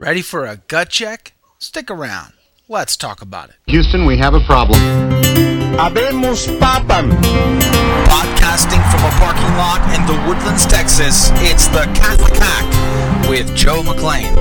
[0.00, 1.32] Ready for a gut check?
[1.58, 2.32] Stick around.
[2.68, 3.56] Let's talk about it.
[3.66, 4.78] Houston, we have a problem.
[5.74, 7.10] Habemus papam.
[8.06, 13.82] Podcasting from a parking lot in the Woodlands, Texas, it's the Catholic Hack with Joe
[13.82, 14.32] McLean.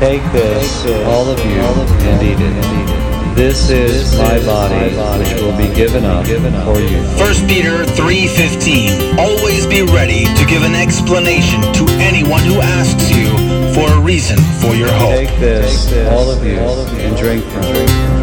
[0.00, 1.60] Take this, Take this all of you,
[2.08, 3.12] and eat it.
[3.36, 7.00] This is my body, which will be given up for you.
[7.20, 13.41] 1 Peter 3:15 Always be ready to give an explanation to anyone who asks you
[13.74, 15.10] for a reason for your hope.
[15.10, 18.22] Take this, Take this all of you, all of you and drink from it.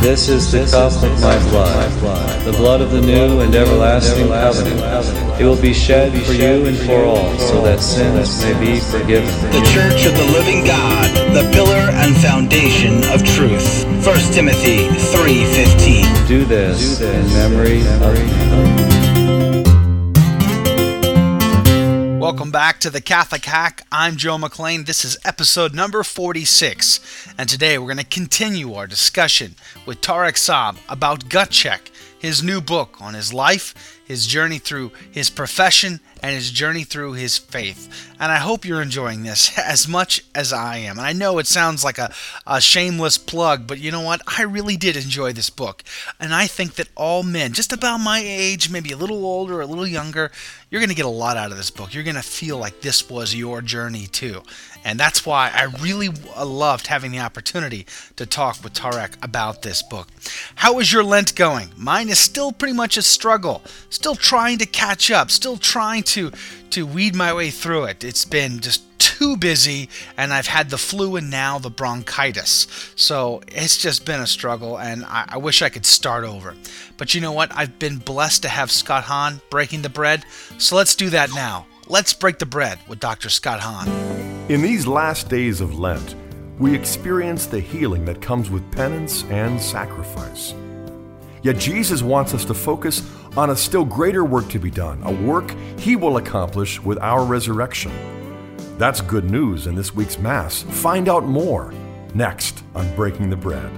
[0.00, 5.40] This is the cup of my blood, the blood of the new and everlasting covenant.
[5.40, 9.28] It will be shed for you and for all, so that sins may be forgiven.
[9.52, 13.84] The Church of the Living God, the pillar and foundation of truth.
[14.04, 18.99] 1 Timothy 3:15 Do this in memory of me.
[22.30, 23.84] Welcome back to the Catholic Hack.
[23.90, 24.84] I'm Joe McLean.
[24.84, 27.00] This is episode number 46.
[27.36, 32.40] And today we're going to continue our discussion with Tarek Saab about Gut Check, his
[32.40, 37.38] new book on his life, his journey through his profession, and his journey through his
[37.38, 38.12] faith.
[38.18, 40.98] And I hope you're enjoying this as much as I am.
[40.98, 42.12] And I know it sounds like a,
[42.46, 44.20] a shameless plug, but you know what?
[44.26, 45.84] I really did enjoy this book.
[46.18, 49.66] And I think that all men, just about my age, maybe a little older, a
[49.66, 50.30] little younger,
[50.70, 51.94] you're going to get a lot out of this book.
[51.94, 54.42] You're going to feel like this was your journey too.
[54.84, 59.62] And that's why I really uh, loved having the opportunity to talk with Tarek about
[59.62, 60.08] this book.
[60.56, 61.70] How is your Lent going?
[61.76, 63.62] Mine is still pretty much a struggle.
[64.00, 66.32] Still trying to catch up, still trying to
[66.70, 68.02] to weed my way through it.
[68.02, 72.66] It's been just too busy and I've had the flu and now the bronchitis.
[72.96, 76.54] So it's just been a struggle and I, I, wish I could start over.
[76.96, 77.54] But you know what?
[77.54, 80.24] I've been blessed to have Scott Hahn breaking the bread.
[80.56, 81.66] So let's do that now.
[81.86, 83.28] Let's break the bread with Dr.
[83.28, 83.86] Scott Hahn.
[84.48, 86.14] In these last days of Lent,
[86.58, 90.54] we experience the healing that comes with penance and sacrifice.
[91.42, 95.12] Yet Jesus wants us to focus on a still greater work to be done, a
[95.12, 97.92] work he will accomplish with our resurrection.
[98.76, 100.62] That's good news in this week's Mass.
[100.62, 101.72] Find out more
[102.14, 103.70] next on Breaking the Bread.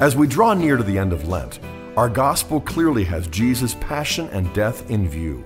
[0.00, 1.60] As we draw near to the end of Lent,
[1.96, 5.44] our gospel clearly has Jesus' passion and death in view.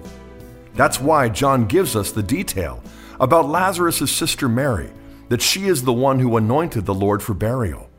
[0.74, 2.82] That's why John gives us the detail
[3.18, 4.90] about Lazarus' sister Mary,
[5.28, 7.90] that she is the one who anointed the Lord for burial.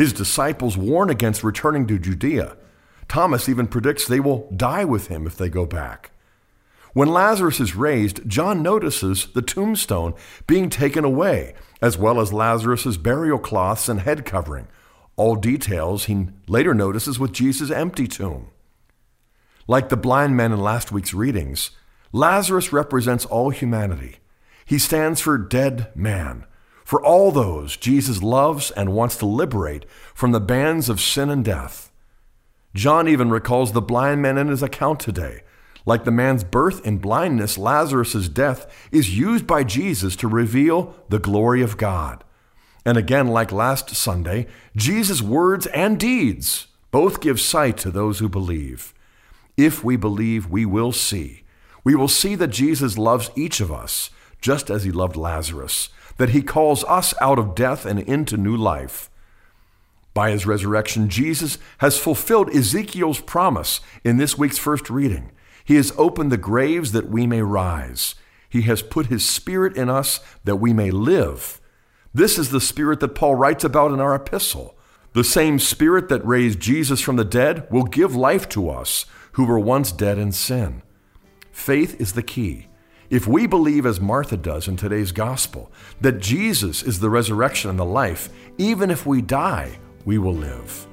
[0.00, 2.56] His disciples warn against returning to Judea.
[3.06, 6.12] Thomas even predicts they will die with him if they go back.
[6.94, 10.14] When Lazarus is raised, John notices the tombstone
[10.46, 11.52] being taken away,
[11.82, 14.68] as well as Lazarus' burial cloths and head covering,
[15.16, 18.46] all details he later notices with Jesus' empty tomb.
[19.68, 21.72] Like the blind men in last week's readings,
[22.10, 24.16] Lazarus represents all humanity.
[24.64, 26.46] He stands for dead man,
[26.90, 31.44] for all those Jesus loves and wants to liberate from the bands of sin and
[31.44, 31.92] death.
[32.74, 35.44] John even recalls the blind man in his account today.
[35.86, 41.20] Like the man's birth in blindness, Lazarus' death is used by Jesus to reveal the
[41.20, 42.24] glory of God.
[42.84, 48.28] And again, like last Sunday, Jesus' words and deeds both give sight to those who
[48.28, 48.92] believe.
[49.56, 51.44] If we believe, we will see.
[51.84, 55.90] We will see that Jesus loves each of us, just as he loved Lazarus
[56.20, 59.08] that he calls us out of death and into new life.
[60.12, 65.32] By his resurrection, Jesus has fulfilled Ezekiel's promise in this week's first reading.
[65.64, 68.16] He has opened the graves that we may rise.
[68.50, 71.58] He has put his spirit in us that we may live.
[72.12, 74.76] This is the spirit that Paul writes about in our epistle.
[75.14, 79.46] The same spirit that raised Jesus from the dead will give life to us who
[79.46, 80.82] were once dead in sin.
[81.50, 82.66] Faith is the key.
[83.10, 87.78] If we believe, as Martha does in today's gospel, that Jesus is the resurrection and
[87.78, 90.86] the life, even if we die, we will live.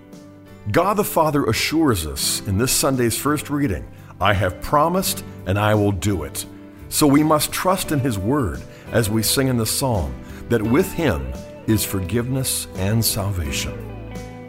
[0.71, 3.87] God the Father assures us in this Sunday's first reading
[4.19, 6.43] I have promised and I will do it.
[6.89, 10.91] So we must trust in His word as we sing in the psalm that with
[10.93, 11.31] Him
[11.67, 13.77] is forgiveness and salvation.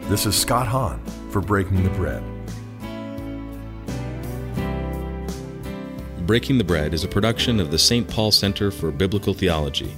[0.09, 0.99] This is Scott Hahn
[1.29, 2.23] for Breaking the Bread.
[6.29, 8.07] Breaking the Bread is a production of the St.
[8.07, 9.91] Paul Center for Biblical Theology.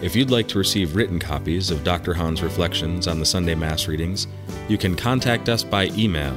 [0.00, 2.14] If you'd like to receive written copies of Dr.
[2.14, 4.28] Hahn's reflections on the Sunday Mass readings,
[4.66, 6.34] you can contact us by email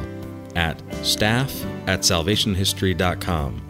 [0.57, 3.66] at staff at salvationhistory.com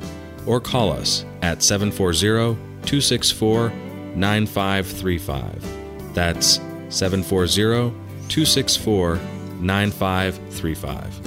[0.48, 2.56] or call us at 740
[2.88, 3.70] 264
[4.16, 6.14] 9535.
[6.16, 6.56] That's
[6.90, 7.92] 740
[8.30, 9.20] 264
[9.60, 11.20] 9535.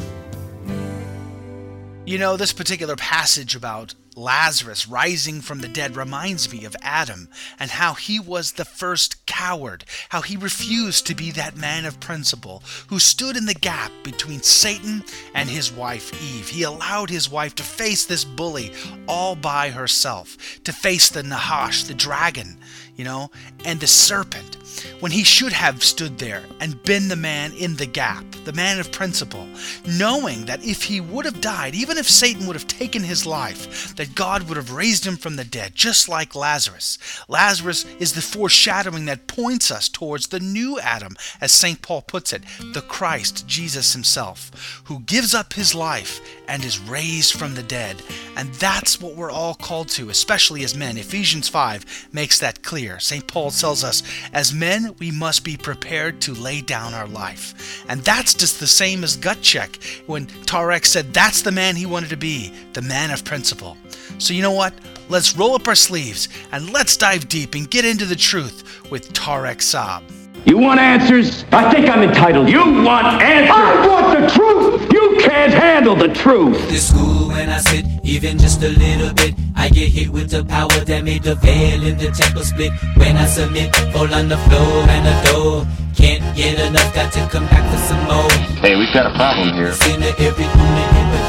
[2.07, 7.29] You know, this particular passage about Lazarus rising from the dead reminds me of Adam
[7.59, 12.01] and how he was the first coward, how he refused to be that man of
[12.01, 16.49] principle who stood in the gap between Satan and his wife Eve.
[16.49, 18.73] He allowed his wife to face this bully
[19.09, 22.59] all by herself, to face the Nahash, the dragon,
[22.97, 23.31] you know,
[23.65, 24.57] and the serpent
[25.01, 28.81] when he should have stood there and been the man in the gap, the man
[28.81, 29.47] of principle,
[29.87, 33.95] knowing that if he would have died, even if Satan would have taken his life,
[33.97, 36.99] that God would have raised him from the dead, just like Lazarus.
[37.29, 41.81] Lazarus is the foreshadowing that points us towards the new Adam, as St.
[41.83, 42.43] Paul puts it,
[42.73, 48.03] the Christ, Jesus himself, who gives up his life and is raised from the dead.
[48.37, 50.99] And that's what we're all called to, especially as men.
[50.99, 52.84] Ephesians 5 makes that clear.
[53.01, 53.27] St.
[53.27, 54.03] Paul tells us,
[54.33, 57.85] as men, we must be prepared to lay down our life.
[57.89, 61.87] And that's just the same as gut check when Tarek said that's the man he
[61.87, 63.77] wanted to be, the man of principle.
[64.19, 64.75] So, you know what?
[65.09, 69.13] Let's roll up our sleeves and let's dive deep and get into the truth with
[69.13, 70.24] Tarek Saab.
[70.45, 71.45] You want answers?
[71.53, 72.51] I think I'm entitled.
[72.51, 73.51] You want answers?
[73.51, 74.93] I want the truth.
[74.93, 76.69] You can't handle the truth.
[76.69, 80.45] The school when I sit, even just a little bit, I get hit with the
[80.45, 82.73] power that made the veil in the temple split.
[82.97, 85.67] When I submit, fall on the floor and adore.
[85.97, 88.31] Can't get enough, got to come back for some more.
[88.61, 89.73] Hey, we've got a problem here.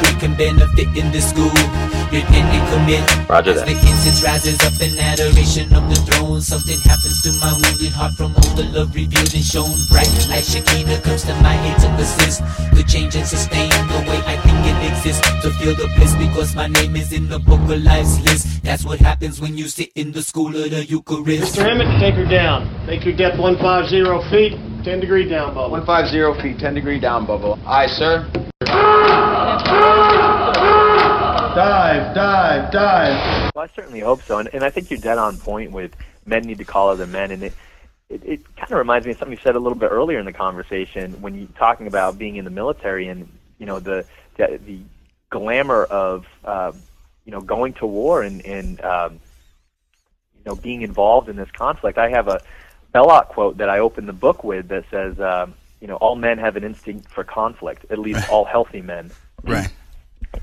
[0.01, 1.51] Sinner, every human hypocrite can benefit in the school.
[2.11, 3.29] Repent and commit.
[3.29, 3.67] Roger As that.
[3.67, 8.13] the incense rises up in adoration of the throne, something happens to my wounded heart
[8.13, 9.73] from all the love revealed and shown.
[9.91, 12.41] Bright like Shekinah comes to my aid to assist.
[12.75, 15.21] The change and sustain the way I think it exists.
[15.41, 18.63] To feel the bliss because my name is in the book of life's list.
[18.63, 21.55] That's what happens when you sit in the school of the Eucharist.
[21.55, 21.65] Mr.
[21.69, 22.69] Emmett, take her down.
[22.85, 25.71] Make her depth 150 feet, 10 degree down, bubble.
[25.71, 27.59] 150 feet, 10 degree down, bubble.
[27.65, 28.44] Aye, sir.
[31.55, 33.51] Dive, dive, dive.
[33.53, 36.43] Well, I certainly hope so, and, and I think you're dead on point with men
[36.43, 37.53] need to call other men, and it
[38.09, 40.25] it, it kind of reminds me of something you said a little bit earlier in
[40.25, 44.05] the conversation when you talking about being in the military and you know the
[44.37, 44.79] the, the
[45.29, 46.71] glamour of uh,
[47.25, 49.19] you know going to war and and um,
[50.37, 51.97] you know being involved in this conflict.
[51.97, 52.41] I have a
[52.93, 56.37] Belloc quote that I opened the book with that says, um, you know, all men
[56.37, 59.11] have an instinct for conflict, at least all healthy men.
[59.43, 59.69] Right.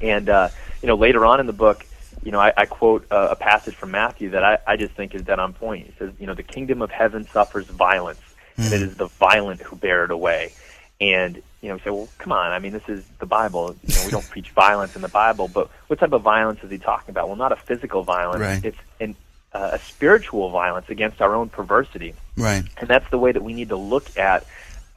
[0.00, 0.48] And uh,
[0.82, 1.84] you know, later on in the book,
[2.22, 5.14] you know, I, I quote uh, a passage from Matthew that I, I just think
[5.14, 5.88] is dead on point.
[5.88, 8.20] It says, you know, the kingdom of heaven suffers violence,
[8.56, 10.52] and it is the violent who bear it away.
[11.00, 12.52] And you know, we say, well, come on.
[12.52, 13.76] I mean, this is the Bible.
[13.86, 16.70] You know, we don't preach violence in the Bible, but what type of violence is
[16.70, 17.28] he talking about?
[17.28, 18.40] Well, not a physical violence.
[18.40, 18.64] Right.
[18.64, 19.16] It's an,
[19.52, 22.14] uh, a spiritual violence against our own perversity.
[22.36, 22.64] Right.
[22.78, 24.46] And that's the way that we need to look at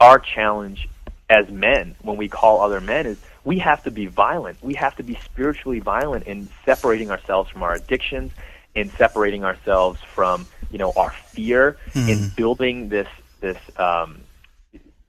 [0.00, 0.88] our challenge
[1.28, 4.58] as men when we call other men is we have to be violent.
[4.62, 8.32] We have to be spiritually violent in separating ourselves from our addictions,
[8.74, 11.76] in separating ourselves from, you know, our fear,
[12.08, 13.08] in building this
[13.40, 14.20] this um,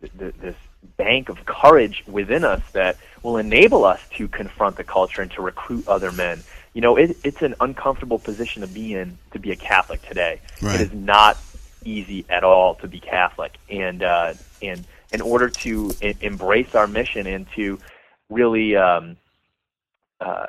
[0.01, 0.55] th- this
[0.97, 5.41] bank of courage within us that will enable us to confront the culture and to
[5.41, 6.41] recruit other men.
[6.73, 10.39] You know, it, it's an uncomfortable position to be in to be a Catholic today.
[10.61, 10.75] Right.
[10.75, 11.37] It is not
[11.83, 16.87] easy at all to be Catholic, and uh, and in order to e- embrace our
[16.87, 17.79] mission and to
[18.29, 19.17] really um,
[20.19, 20.47] uh,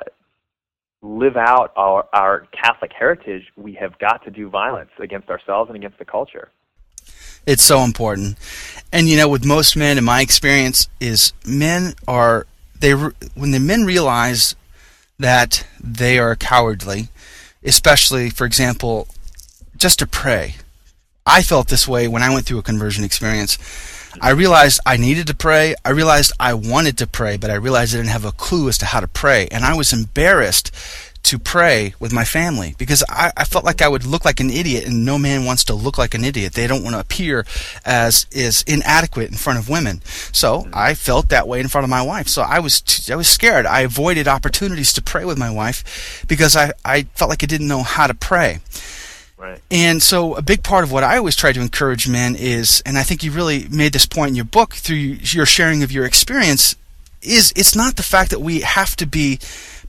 [1.01, 5.77] live out our, our Catholic heritage, we have got to do violence against ourselves and
[5.77, 6.49] against the culture.
[7.45, 8.37] It's so important.
[8.91, 12.45] And you know, with most men, in my experience, is men are
[12.79, 14.55] they when the men realize
[15.17, 17.09] that they are cowardly,
[17.63, 19.07] especially, for example,
[19.75, 20.55] just to pray.
[21.25, 23.57] I felt this way when I went through a conversion experience.
[24.21, 25.75] I realized I needed to pray.
[25.85, 28.77] I realized I wanted to pray, but I realized I didn't have a clue as
[28.79, 29.47] to how to pray.
[29.51, 30.71] And I was embarrassed
[31.21, 34.49] to pray with my family because I, I felt like I would look like an
[34.49, 36.53] idiot, and no man wants to look like an idiot.
[36.53, 37.45] They don't want to appear
[37.85, 40.01] as is inadequate in front of women.
[40.31, 40.71] So mm-hmm.
[40.73, 42.27] I felt that way in front of my wife.
[42.27, 43.65] So I was t- I was scared.
[43.65, 47.67] I avoided opportunities to pray with my wife because I, I felt like I didn't
[47.67, 48.59] know how to pray.
[49.39, 49.61] Right.
[49.71, 52.97] And so, a big part of what I always try to encourage men is, and
[52.97, 56.05] I think you really made this point in your book through your sharing of your
[56.05, 56.75] experience,
[57.21, 59.39] is it's not the fact that we have to be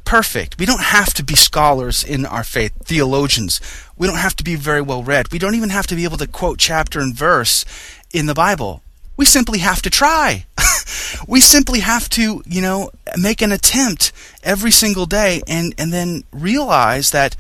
[0.04, 0.57] perfect.
[0.59, 3.61] We don't have to be scholars in our faith, theologians.
[3.99, 5.33] We don't have to be very well read.
[5.33, 7.64] We don't even have to be able to quote chapter and verse
[8.12, 8.83] in the Bible.
[9.16, 10.47] We simply have to try.
[11.26, 14.12] we simply have to, you know, make an attempt
[14.45, 17.37] every single day and, and then realize that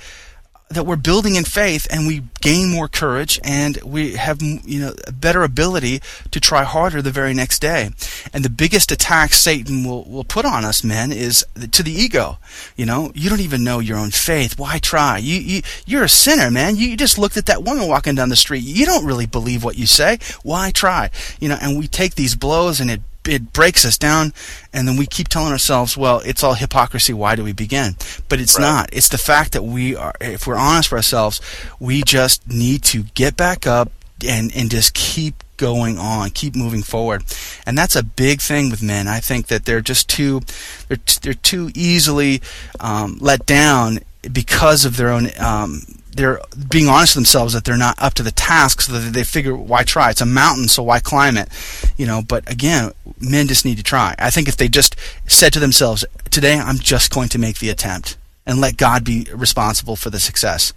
[0.70, 4.94] that we're building in faith and we gain more courage and we have you know
[5.06, 6.00] a better ability
[6.30, 7.90] to try harder the very next day.
[8.32, 12.38] And the biggest attack satan will, will put on us men is to the ego.
[12.76, 14.58] You know you don't even know your own faith.
[14.58, 15.18] Why try?
[15.18, 16.76] You, you you're a sinner man.
[16.76, 18.62] You, you just looked at that woman walking down the street.
[18.62, 20.18] You don't really believe what you say.
[20.42, 21.10] Why try?
[21.40, 24.32] You know and we take these blows and it it breaks us down
[24.72, 27.94] and then we keep telling ourselves well it's all hypocrisy why do we begin?
[28.28, 28.64] But it's right.
[28.64, 28.90] not.
[28.92, 31.40] It's the fact that we are if we're honest with ourselves
[31.78, 33.90] we just need to get back up
[34.26, 37.22] and and just keep going on keep moving forward.
[37.66, 39.06] And that's a big thing with men.
[39.06, 40.40] I think that they're just too
[40.88, 42.40] they're, they're too easily
[42.80, 44.00] um, let down
[44.32, 48.22] because of their own um, they're being honest with themselves that they're not up to
[48.22, 50.10] the task so that they figure why try?
[50.10, 51.48] It's a mountain so why climb it?
[51.96, 54.14] You know but again men just need to try.
[54.18, 57.70] I think if they just said to themselves today i'm just going to make the
[57.70, 58.16] attempt
[58.50, 60.72] and let God be responsible for the success.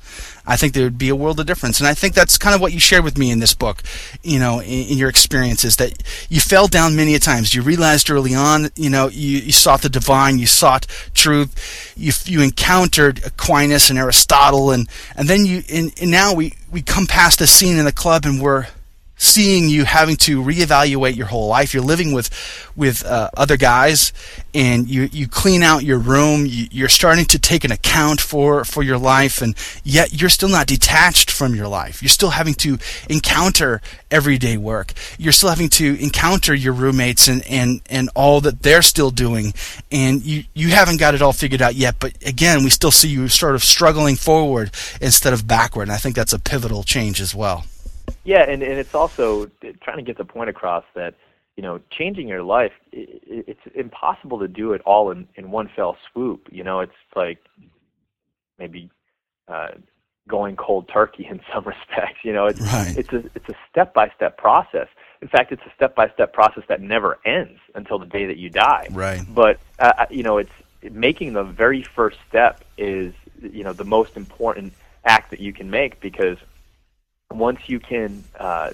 [0.46, 1.80] I think there would be a world of difference.
[1.80, 3.82] And I think that's kind of what you shared with me in this book,
[4.22, 7.56] you know, in, in your experiences that you fell down many a times.
[7.56, 12.12] You realized early on, you know, you, you sought the divine, you sought truth, you,
[12.26, 17.08] you encountered Aquinas and Aristotle, and, and then you, and, and now we, we come
[17.08, 18.68] past a scene in the club and we're,
[19.24, 21.74] seeing you having to reevaluate your whole life.
[21.74, 22.30] You're living with
[22.76, 24.12] with uh, other guys,
[24.54, 26.46] and you you clean out your room.
[26.46, 30.50] You, are starting to take an account for for your life, and yet you're still
[30.50, 32.02] not detached from your life.
[32.02, 32.78] You're still having to
[33.10, 34.94] encounter everyday work.
[35.18, 39.54] You're still having to encounter your roommates and and and all that they're still doing,
[39.92, 41.96] and you you haven't got it all figured out yet.
[42.00, 45.98] But again, we still see you sort of struggling forward instead of backward, and I
[45.98, 47.66] think that's a pivotal change as well.
[48.24, 49.50] Yeah, and and it's also
[49.82, 51.16] trying to get the point across that
[51.58, 55.70] you know changing your life it, it's impossible to do it all in in one
[55.76, 56.48] fell swoop.
[56.52, 57.40] You know, it's like
[58.58, 58.90] maybe
[59.48, 59.70] uh,
[60.28, 62.20] going cold turkey in some respects.
[62.24, 62.98] You know, it's right.
[62.98, 64.88] it's a it's a step by step process.
[65.22, 68.38] In fact, it's a step by step process that never ends until the day that
[68.38, 68.88] you die.
[68.92, 69.22] Right.
[69.28, 70.52] But uh, uh, you know, it's
[70.92, 74.74] making the very first step is you know the most important
[75.06, 76.38] act that you can make because
[77.32, 78.72] once you can uh,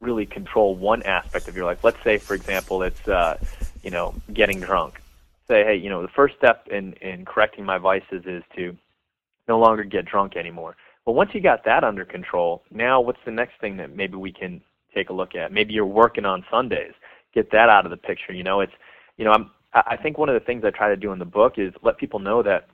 [0.00, 3.38] really control one aspect of your life, let's say, for example, it's uh,
[3.82, 5.00] you know getting drunk.
[5.48, 8.76] Say, hey, you know, the first step in in correcting my vices is to
[9.48, 10.76] no longer get drunk anymore.
[11.04, 14.32] Well, once you got that under control, now what's the next thing that maybe we
[14.32, 14.60] can
[14.92, 15.52] take a look at?
[15.52, 16.92] Maybe you're working on Sundays.
[17.32, 18.32] Get that out of the picture.
[18.32, 18.72] You know, it's
[19.16, 21.24] you know, I'm I think one of the things I try to do in the
[21.24, 22.68] book is let people know that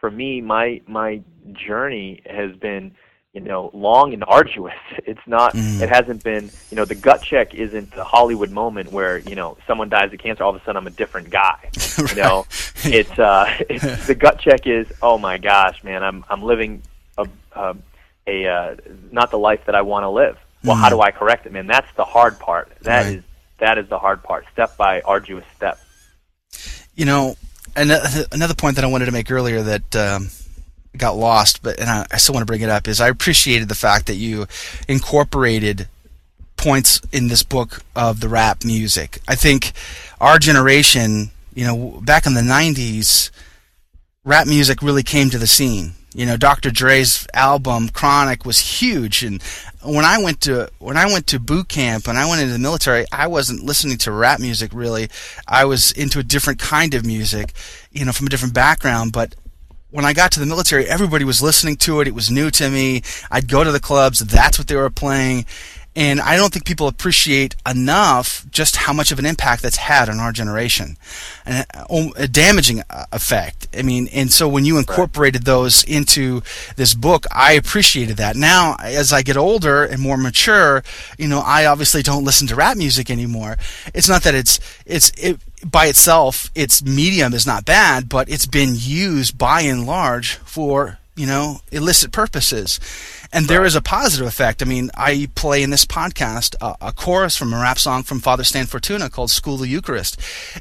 [0.00, 1.22] for me, my my
[1.52, 2.94] journey has been
[3.36, 4.74] you know long and arduous.
[5.06, 5.54] It's not.
[5.54, 5.82] Mm.
[5.82, 6.50] It hasn't been.
[6.70, 10.18] You know, the gut check isn't the Hollywood moment where you know someone dies of
[10.18, 10.42] cancer.
[10.42, 11.58] All of a sudden, I'm a different guy.
[11.98, 12.10] right.
[12.16, 12.46] You know,
[12.84, 14.86] it's uh, it's the gut check is.
[15.02, 16.82] Oh my gosh, man, I'm I'm living
[17.18, 17.76] a a,
[18.26, 18.76] a uh,
[19.12, 20.38] not the life that I want to live.
[20.64, 20.80] Well, mm.
[20.80, 21.66] how do I correct it, man?
[21.66, 22.72] That's the hard part.
[22.82, 23.16] That right.
[23.18, 23.24] is
[23.58, 24.46] that is the hard part.
[24.52, 25.78] Step by arduous step.
[26.96, 27.36] You know,
[27.76, 27.92] and
[28.32, 29.94] another point that I wanted to make earlier that.
[29.94, 30.30] Um,
[30.98, 33.68] got lost, but and I, I still want to bring it up is I appreciated
[33.68, 34.46] the fact that you
[34.88, 35.88] incorporated
[36.56, 39.20] points in this book of the rap music.
[39.28, 39.72] I think
[40.20, 43.30] our generation, you know, back in the '90s,
[44.24, 45.92] rap music really came to the scene.
[46.14, 46.70] You know, Dr.
[46.70, 49.42] Dre's album Chronic was huge, and
[49.84, 52.58] when I went to when I went to boot camp and I went into the
[52.58, 55.08] military, I wasn't listening to rap music really.
[55.46, 57.52] I was into a different kind of music,
[57.92, 59.12] you know, from a different background.
[59.12, 59.34] But
[59.96, 62.06] when I got to the military, everybody was listening to it.
[62.06, 63.00] It was new to me.
[63.30, 64.18] I'd go to the clubs.
[64.18, 65.46] That's what they were playing.
[65.96, 70.10] And I don't think people appreciate enough just how much of an impact that's had
[70.10, 70.98] on our generation,
[71.46, 73.68] and uh, a damaging uh, effect.
[73.74, 76.42] I mean, and so when you incorporated those into
[76.76, 78.36] this book, I appreciated that.
[78.36, 80.84] Now, as I get older and more mature,
[81.16, 83.56] you know, I obviously don't listen to rap music anymore.
[83.94, 88.46] It's not that it's it's it, by itself, its medium is not bad, but it's
[88.46, 92.78] been used by and large for you know illicit purposes
[93.32, 94.62] and there is a positive effect.
[94.62, 98.20] I mean, I play in this podcast uh, a chorus from a rap song from
[98.20, 100.18] Father Stan Fortuna called "School of the Eucharist,"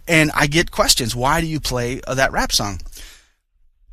[0.07, 2.81] and I get questions: Why do you play uh, that rap song?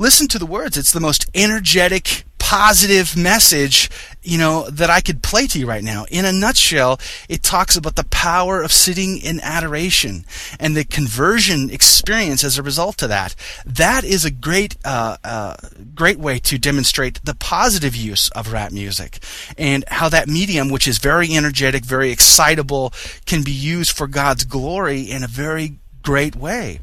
[0.02, 3.88] Listen to the words; it's the most energetic positive message,
[4.20, 6.06] you know, that I could play to you right now.
[6.10, 10.24] In a nutshell, it talks about the power of sitting in adoration
[10.58, 13.36] and the conversion experience as a result of that.
[13.64, 15.54] That is a great, uh, uh,
[15.94, 19.20] great way to demonstrate the positive use of rap music
[19.56, 22.92] and how that medium, which is very energetic, very excitable,
[23.24, 26.80] can be used for God's glory in a very great way.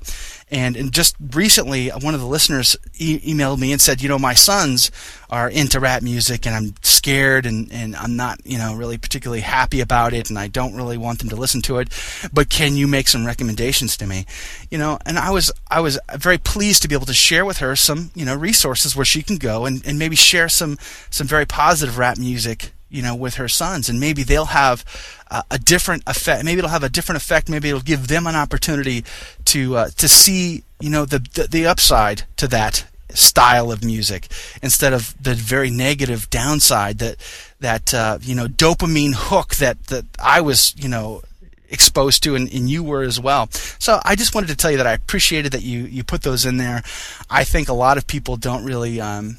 [0.52, 4.18] And, and just recently, one of the listeners e- emailed me and said, you know,
[4.18, 4.90] my sons
[5.30, 9.42] are into rap music and I'm scared and, and I'm not, you know, really particularly
[9.42, 11.90] happy about it and I don't really want them to listen to it.
[12.34, 14.26] But can you make some recommendations to me?
[14.72, 17.60] You know, and I was, I was very pleased to be able to share with
[17.60, 20.78] her some, you know, resources where she can go and, and maybe share some,
[21.12, 24.84] some very positive rap music you know, with her sons, and maybe they'll have
[25.32, 26.44] uh, a different effect.
[26.44, 27.50] Maybe it'll have a different effect.
[27.50, 29.06] Maybe it'll give them an opportunity
[29.46, 34.28] to uh, to see, you know, the, the the upside to that style of music
[34.62, 37.16] instead of the very negative downside that
[37.60, 41.22] that uh, you know dopamine hook that that I was, you know,
[41.70, 43.48] exposed to and, and, you were as well.
[43.52, 46.46] So I just wanted to tell you that I appreciated that you you put those
[46.46, 46.84] in there.
[47.30, 49.38] I think a lot of people don't really um,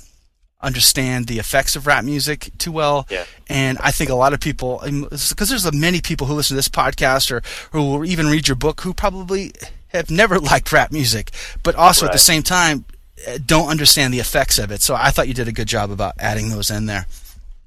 [0.63, 3.07] understand the effects of rap music too well.
[3.11, 3.25] Yeah.
[3.49, 6.69] And I think a lot of people, because there's many people who listen to this
[6.69, 9.53] podcast or who will even read your book who probably
[9.89, 11.31] have never liked rap music,
[11.63, 12.11] but also right.
[12.11, 12.85] at the same time
[13.27, 14.83] eh, don't understand the effects of it.
[14.83, 17.07] So I thought you did a good job about adding those in there.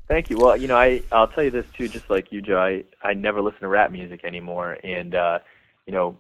[0.07, 0.38] Thank you.
[0.38, 2.59] Well, you know, I I'll tell you this too, just like you, Joe.
[2.59, 5.39] I I never listen to rap music anymore, and uh,
[5.88, 6.17] you know,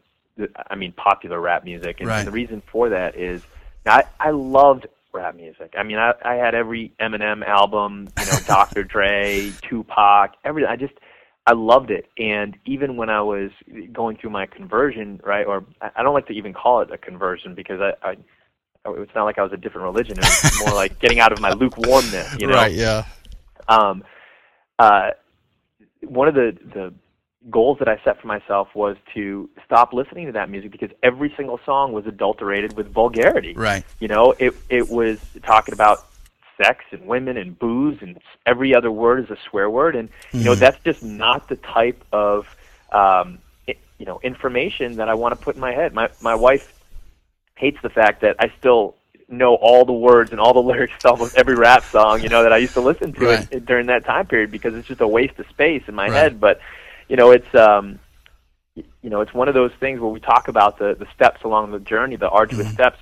[0.69, 2.19] I mean popular rap music, and, right.
[2.19, 3.43] and the reason for that is
[3.85, 5.73] I I loved rap music.
[5.77, 8.83] I mean, I, I had every Eminem album, you know, Dr.
[8.83, 10.69] Dre, Tupac, everything.
[10.69, 10.93] I just,
[11.45, 12.09] I loved it.
[12.17, 13.51] And even when I was
[13.91, 17.53] going through my conversion, right, or I don't like to even call it a conversion
[17.55, 18.15] because I, I
[18.85, 20.17] it's not like I was a different religion.
[20.17, 22.55] It was more like getting out of my lukewarmness, you know.
[22.55, 22.73] Right.
[22.73, 23.05] Yeah.
[23.67, 24.03] Um,
[24.79, 25.11] uh,
[26.01, 26.93] one of the the
[27.49, 31.33] goals that I set for myself was to stop listening to that music because every
[31.35, 33.53] single song was adulterated with vulgarity.
[33.53, 33.83] Right.
[33.99, 36.05] You know, it it was talking about
[36.61, 40.41] sex and women and booze and every other word is a swear word and you
[40.41, 42.45] mm know that's just not the type of
[42.91, 45.93] um you know information that I want to put in my head.
[45.93, 46.73] My my wife
[47.55, 48.95] hates the fact that I still
[49.29, 52.43] know all the words and all the lyrics to almost every rap song, you know,
[52.43, 53.47] that I used to listen to right.
[53.51, 56.13] it, during that time period because it's just a waste of space in my right.
[56.13, 56.39] head.
[56.39, 56.59] But
[57.09, 57.99] you know, it's um,
[58.75, 61.71] you know, it's one of those things where we talk about the the steps along
[61.71, 62.73] the journey, the arduous mm-hmm.
[62.73, 62.99] steps.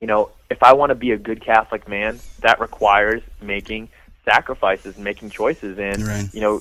[0.00, 3.88] You know, if I want to be a good Catholic man, that requires making
[4.24, 6.28] sacrifices, and making choices, and right.
[6.34, 6.60] you know,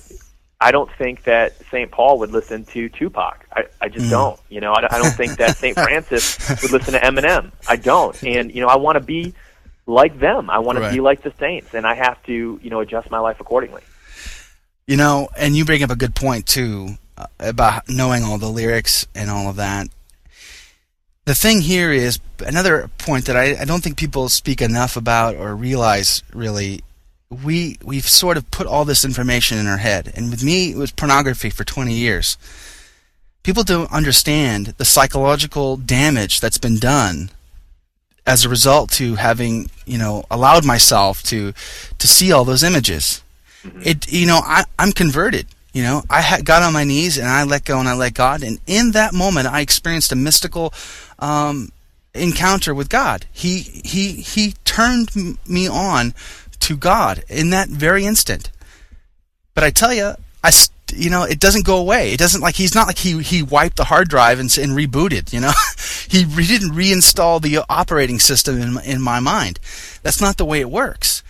[0.59, 1.91] I don't think that St.
[1.91, 3.45] Paul would listen to Tupac.
[3.51, 4.11] I, I just mm.
[4.11, 4.39] don't.
[4.49, 5.75] You know, I, I don't think that St.
[5.83, 7.51] Francis would listen to Eminem.
[7.67, 8.21] I don't.
[8.23, 9.33] And you know, I want to be
[9.85, 10.49] like them.
[10.49, 10.87] I want right.
[10.87, 13.81] to be like the saints, and I have to, you know, adjust my life accordingly.
[14.87, 18.49] You know, and you bring up a good point too uh, about knowing all the
[18.49, 19.87] lyrics and all of that.
[21.25, 25.35] The thing here is another point that I, I don't think people speak enough about
[25.35, 26.81] or realize really.
[27.43, 30.77] We we've sort of put all this information in our head, and with me, it
[30.77, 32.37] was pornography for 20 years.
[33.41, 37.31] People don't understand the psychological damage that's been done
[38.27, 41.53] as a result to having you know allowed myself to
[41.97, 43.23] to see all those images
[43.65, 43.81] Mm-hmm.
[43.83, 45.47] It, you know, I, I'm converted.
[45.73, 48.43] You know, I got on my knees and I let go and I let God.
[48.43, 50.73] And in that moment, I experienced a mystical
[51.19, 51.69] um,
[52.13, 53.25] encounter with God.
[53.33, 55.09] He he he turned
[55.45, 56.13] me on
[56.61, 58.51] to God in that very instant.
[59.53, 60.51] But I tell you, I
[60.93, 62.13] you know it doesn't go away.
[62.13, 65.33] It doesn't like he's not like he he wiped the hard drive and, and rebooted.
[65.33, 65.51] You know,
[66.07, 69.59] he re- didn't reinstall the operating system in in my mind.
[70.03, 71.21] That's not the way it works.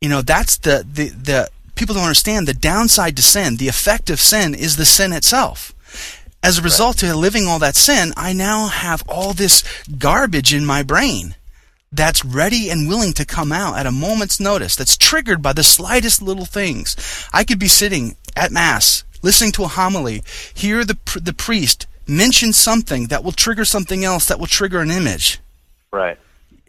[0.00, 1.48] You know, that's the the the
[1.78, 5.72] people don't understand the downside to sin, the effect of sin is the sin itself.
[6.42, 7.10] As a result right.
[7.10, 9.64] of living all that sin, I now have all this
[9.98, 11.36] garbage in my brain
[11.90, 15.62] that's ready and willing to come out at a moment's notice, that's triggered by the
[15.62, 16.96] slightest little things.
[17.32, 22.52] I could be sitting at Mass, listening to a homily, hear the, the priest mention
[22.52, 25.40] something that will trigger something else that will trigger an image.
[25.92, 26.18] Right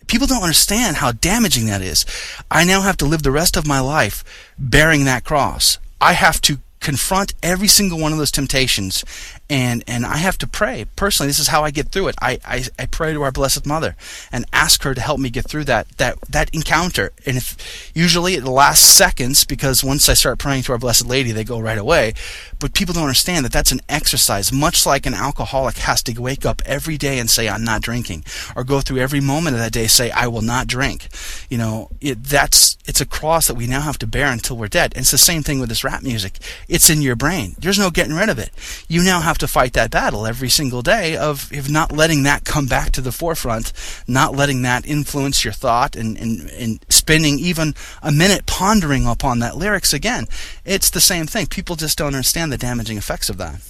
[0.10, 2.06] people don't understand how damaging that is.
[2.52, 4.26] I now have to live the rest of my life
[4.58, 5.78] bearing that cross.
[6.02, 9.06] I have to confront every single one of those temptations
[9.50, 10.86] and and I have to pray.
[10.96, 12.16] Personally this is how I get through it.
[12.22, 13.96] I, I, I pray to our blessed mother
[14.32, 17.12] and ask her to help me get through that that that encounter.
[17.26, 21.32] And if usually it lasts seconds because once I start praying to our blessed lady
[21.32, 22.14] they go right away.
[22.60, 26.46] But people don't understand that that's an exercise much like an alcoholic has to wake
[26.46, 29.72] up every day and say I'm not drinking or go through every moment of that
[29.72, 31.08] day say I will not drink.
[31.50, 34.68] You know it, that's it's a cross that we now have to bear until we're
[34.68, 34.94] dead.
[34.96, 36.40] And it's the same thing with this rap music.
[36.68, 37.56] It's in your brain.
[37.60, 38.50] There's no getting rid of it.
[38.88, 42.46] You now have to fight that battle every single day of, of not letting that
[42.46, 43.74] come back to the forefront,
[44.08, 49.40] not letting that influence your thought and, and, and spending even a minute pondering upon
[49.40, 50.26] that lyrics again.
[50.66, 51.48] It's the same thing.
[51.48, 53.62] People just don't understand the damaging effects of that.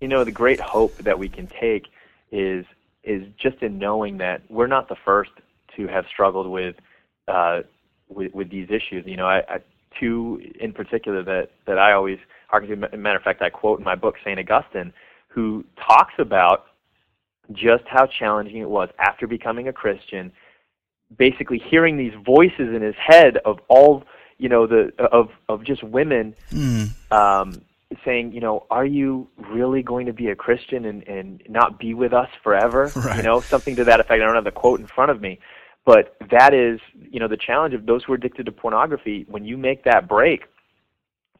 [0.00, 1.86] You know, the great hope that we can take
[2.32, 2.64] is
[3.02, 5.30] is just in knowing that we're not the first
[5.76, 6.76] to have struggled with
[7.28, 7.62] uh,
[8.08, 9.06] with, with these issues.
[9.06, 9.58] You know, I, I
[9.98, 12.18] two in particular that that I always
[12.58, 12.76] to.
[12.96, 14.92] Matter of fact, I quote in my book Saint Augustine,
[15.28, 16.66] who talks about
[17.52, 20.32] just how challenging it was after becoming a Christian,
[21.18, 24.04] basically hearing these voices in his head of all
[24.38, 27.12] you know the of of just women Mm.
[27.12, 27.62] um,
[28.04, 31.92] saying, you know, are you really going to be a Christian and, and not be
[31.94, 32.90] with us forever?
[32.96, 33.16] Right.
[33.16, 34.22] You know, something to that effect.
[34.22, 35.40] I don't have the quote in front of me,
[35.84, 36.78] but that is,
[37.10, 39.26] you know, the challenge of those who are addicted to pornography.
[39.28, 40.44] When you make that break,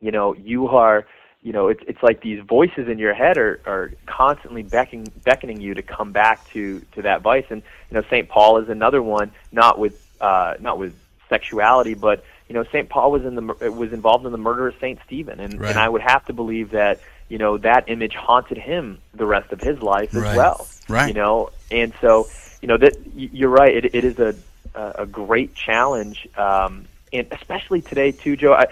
[0.01, 1.07] you know, you are,
[1.43, 5.61] you know, it's it's like these voices in your head are are constantly beckoning beckoning
[5.61, 7.47] you to come back to to that vice.
[7.51, 10.95] And you know, Saint Paul is another one, not with uh, not with
[11.29, 12.89] sexuality, but you know, St.
[12.89, 15.71] Paul was in the was involved in the murder of Saint Stephen, and, Right.
[15.71, 19.53] and I would have to believe that you know that image haunted him the rest
[19.53, 20.37] of his life as Right.
[20.37, 20.67] well.
[20.89, 21.07] Right.
[21.09, 22.29] You know, and so
[22.61, 23.73] you know that you're right.
[23.77, 24.35] It, it is a
[24.75, 28.53] a a great challenge, um, and especially today too, Joe.
[28.55, 28.67] I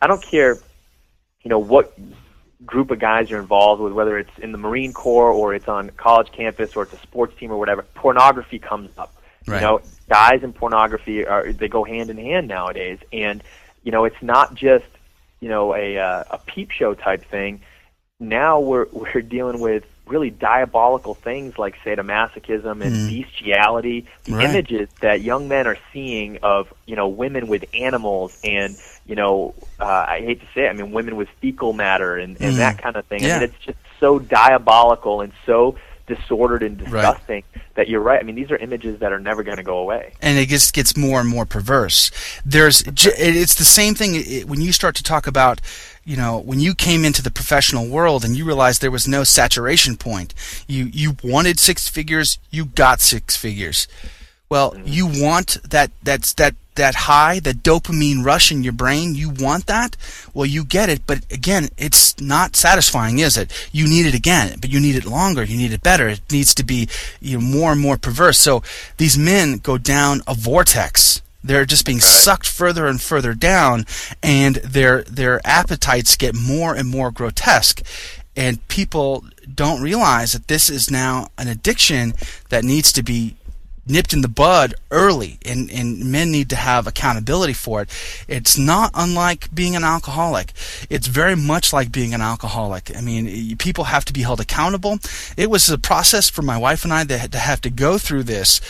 [0.00, 0.56] I don't care,
[1.42, 1.98] you know, what
[2.64, 5.90] group of guys you're involved with, whether it's in the Marine Corps or it's on
[5.90, 7.82] college campus or it's a sports team or whatever.
[7.94, 9.14] Pornography comes up.
[9.46, 9.60] Right.
[9.60, 13.42] You know, guys and pornography are they go hand in hand nowadays, and
[13.82, 14.86] you know it's not just
[15.40, 17.60] you know a uh, a peep show type thing.
[18.18, 23.06] Now we're we're dealing with really diabolical things like sadomasochism and Mm.
[23.06, 24.06] bestiality.
[24.26, 24.44] The Right.
[24.44, 29.54] images that young men are seeing of you know women with animals and you know
[29.80, 32.58] uh, I hate to say it, I mean women with fecal matter and, and Mm.
[32.58, 33.24] that kind of thing.
[33.24, 33.34] I Yeah.
[33.34, 37.02] mean it's just so diabolical and so disordered and Right.
[37.02, 38.20] disgusting that you're right.
[38.20, 40.12] I mean these are images that are never going to go away.
[40.20, 42.10] and it just gets more and more perverse.
[42.44, 45.60] There's, it's the same thing when you start to talk about,
[46.04, 49.24] you know, when you came into the professional world and you realized there was no
[49.24, 50.34] saturation point.
[50.68, 53.88] You you wanted six figures, you got six figures.
[54.50, 54.86] Well, mm-hmm.
[54.86, 59.14] you want that that's that that high, that dopamine rush in your brain.
[59.14, 59.96] You want that.
[60.32, 63.52] Well, you get it, but again, it's not satisfying, is it?
[63.72, 65.44] You need it again, but you need it longer.
[65.44, 66.08] You need it better.
[66.08, 66.88] It needs to be
[67.20, 68.38] you know, more and more perverse.
[68.38, 68.62] So
[68.96, 71.22] these men go down a vortex.
[71.42, 73.84] They're just being sucked further and further down,
[74.22, 77.82] and their their appetites get more and more grotesque.
[78.34, 82.14] And people don't realize that this is now an addiction
[82.48, 83.36] that needs to be
[83.86, 87.88] nipped in the bud early and, and men need to have accountability for it.
[88.28, 90.52] It's not unlike being an alcoholic.
[90.88, 92.96] It's very much like being an alcoholic.
[92.96, 94.98] I mean, people have to be held accountable.
[95.36, 98.60] It was a process for my wife and I to have to go through this.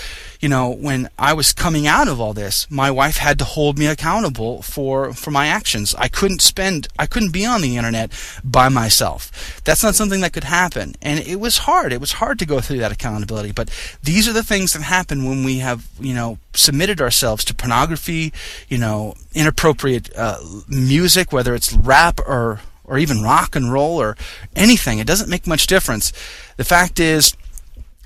[0.44, 3.78] You know, when I was coming out of all this, my wife had to hold
[3.78, 5.94] me accountable for, for my actions.
[5.94, 8.12] I couldn't spend, I couldn't be on the internet
[8.44, 9.62] by myself.
[9.64, 10.96] That's not something that could happen.
[11.00, 11.94] And it was hard.
[11.94, 13.52] It was hard to go through that accountability.
[13.52, 13.70] But
[14.02, 18.30] these are the things that happen when we have, you know, submitted ourselves to pornography,
[18.68, 20.36] you know, inappropriate uh,
[20.68, 24.14] music, whether it's rap or, or even rock and roll or
[24.54, 24.98] anything.
[24.98, 26.12] It doesn't make much difference.
[26.58, 27.34] The fact is,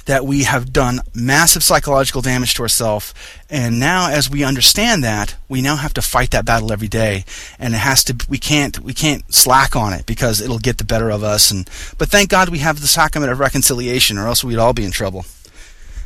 [0.08, 3.12] that we have done massive psychological damage to ourselves
[3.50, 7.24] and now as we understand that we now have to fight that battle every day.
[7.58, 10.84] And it has to we can't we can't slack on it because it'll get the
[10.84, 11.50] better of us.
[11.50, 11.68] And
[11.98, 14.90] but thank God we have the sacrament of reconciliation or else we'd all be in
[14.90, 15.26] trouble.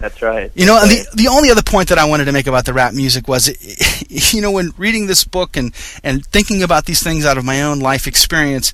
[0.00, 0.50] That's right.
[0.56, 2.72] you know, and the the only other point that I wanted to make about the
[2.72, 3.48] rap music was,
[4.34, 7.62] you know, when reading this book and and thinking about these things out of my
[7.62, 8.72] own life experience,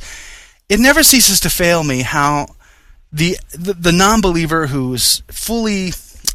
[0.71, 2.49] it never ceases to fail me how
[3.13, 5.93] the the, non-believer who's fully,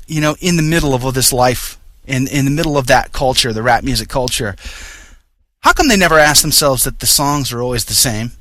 [0.08, 3.12] you know, in the middle of all this life, in in the middle of that
[3.12, 4.56] culture, the rap music culture,
[5.60, 8.32] how come they never ask themselves that the songs are always the same?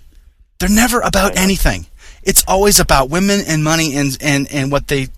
[0.59, 1.87] They're never about anything.
[2.23, 5.09] It's always about women and money and and and what they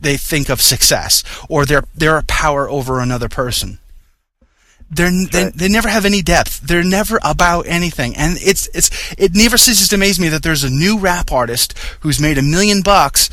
[0.00, 3.78] they think of success or their their power over another person.
[4.90, 6.60] They're, they, they never have any depth.
[6.60, 10.62] They're never about anything, and it's it's it never ceases to amaze me that there's
[10.62, 13.30] a new rap artist who's made a million bucks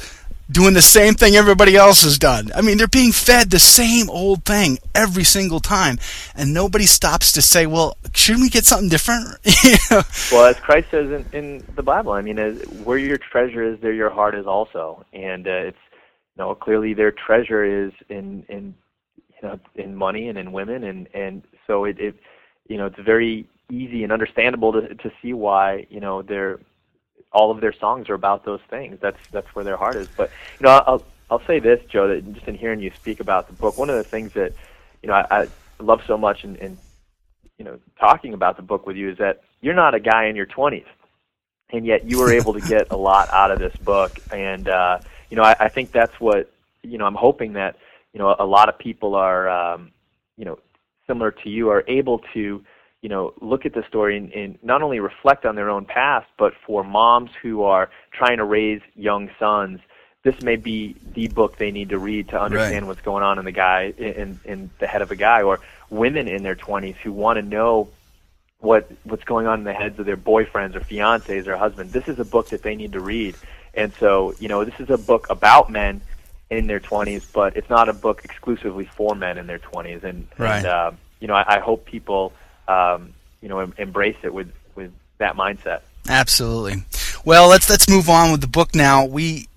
[0.51, 2.51] doing the same thing everybody else has done.
[2.53, 5.97] I mean, they're being fed the same old thing every single time,
[6.35, 10.01] and nobody stops to say, "Well, shouldn't we get something different?" You know?
[10.31, 13.79] Well, as Christ says in, in the Bible, I mean, as, where your treasure is,
[13.81, 15.77] there your heart is also, and uh, it's
[16.35, 18.73] you know clearly their treasure is in in
[19.47, 22.15] know in money and in women, and and so it, it
[22.67, 26.59] you know it's very easy and understandable to to see why you know they're
[27.33, 28.97] all of their songs are about those things.
[29.01, 30.07] That's that's where their heart is.
[30.15, 33.47] But you know, I'll I'll say this, Joe, that just in hearing you speak about
[33.47, 34.53] the book, one of the things that
[35.01, 35.47] you know I, I
[35.79, 36.77] love so much in, in
[37.57, 40.35] you know talking about the book with you is that you're not a guy in
[40.35, 40.85] your 20s,
[41.69, 44.11] and yet you were able to get a lot out of this book.
[44.31, 44.99] And uh,
[45.29, 46.51] you know, I, I think that's what
[46.83, 47.77] you know, I'm hoping that
[48.13, 49.91] you know a lot of people are, um,
[50.37, 50.59] you know,
[51.07, 52.63] similar to you, are able to,
[53.01, 56.27] you know, look at the story and, and not only reflect on their own past,
[56.37, 59.79] but for moms who are trying to raise young sons
[60.23, 62.87] this may be the book they need to read to understand Right.
[62.87, 66.27] what's going on in the guy in in the head of a guy or women
[66.27, 67.89] in their 20s who want to know
[68.59, 72.07] what what's going on in the heads of their boyfriends or fiancés or husbands this
[72.07, 73.35] is a book that they need to read
[73.73, 76.01] and so you know this is a book about men
[76.51, 80.27] in their 20s but it's not a book exclusively for men in their 20s and
[80.37, 80.57] Right.
[80.57, 82.33] and uh, you know I, I hope people
[82.67, 86.83] um, you know em- embrace it with with that mindset Absolutely.
[87.25, 89.05] Well, let's let's move on with the book now.
[89.05, 89.47] We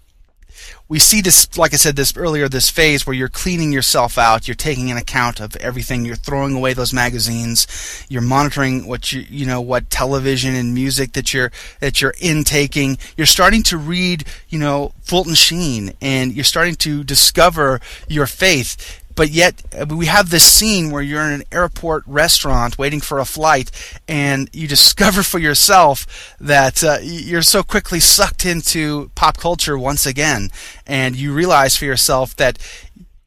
[0.88, 4.46] we see this, like I said this earlier, this phase where you're cleaning yourself out.
[4.46, 6.04] You're taking an account of everything.
[6.04, 7.66] You're throwing away those magazines.
[8.08, 11.50] You're monitoring what you you know what television and music that you're
[11.80, 12.98] that you're intaking.
[13.16, 19.03] You're starting to read, you know, Fulton Sheen, and you're starting to discover your faith
[19.14, 23.18] but yet uh, we have this scene where you're in an airport restaurant waiting for
[23.18, 23.70] a flight
[24.08, 30.06] and you discover for yourself that uh, you're so quickly sucked into pop culture once
[30.06, 30.50] again
[30.86, 32.58] and you realize for yourself that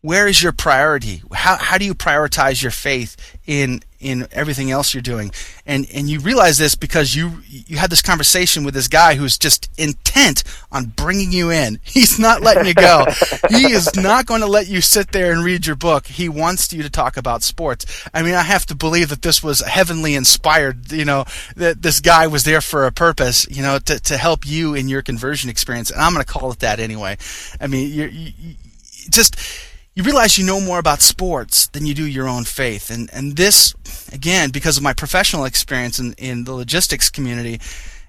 [0.01, 1.21] where is your priority?
[1.33, 5.31] How, how do you prioritize your faith in in everything else you're doing?
[5.65, 9.39] And and you realize this because you you had this conversation with this guy who's
[9.39, 11.79] just intent on bringing you in.
[11.83, 13.05] He's not letting you go.
[13.49, 16.05] He is not going to let you sit there and read your book.
[16.07, 18.07] He wants you to talk about sports.
[18.13, 21.99] I mean i have to believe that this was heavenly inspired you know that this
[22.01, 25.49] guy was there for a purpose you know to, to help you in your conversion
[25.49, 25.89] experience.
[25.89, 27.17] And i'm going to call it that anyway.
[27.60, 28.55] I mean you
[29.10, 29.36] just
[29.97, 32.91] you realize you know more about sports than you do your own faith.
[32.91, 33.73] And and this,
[34.13, 37.60] again, because of my professional experience in, in the logistics community,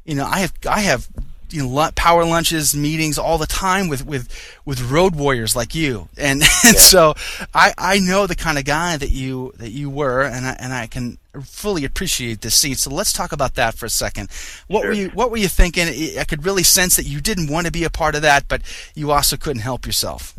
[0.04, 1.08] you know, I have I have
[1.48, 4.28] you know power lunches, meetings all the time with with
[4.66, 7.14] with road warriors like you, and and so
[7.54, 10.74] I I know the kind of guy that you that you were, and I and
[10.74, 12.74] I can fully appreciate this scene.
[12.74, 14.28] So let's talk about that for a second.
[14.66, 15.88] What were you What were you thinking?
[16.18, 18.60] I could really sense that you didn't want to be a part of that, but
[18.94, 20.37] you also couldn't help yourself.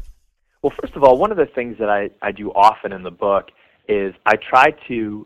[0.62, 3.12] Well, first of all, one of the things that I, I do often in the
[3.12, 3.52] book
[3.88, 5.26] is I try to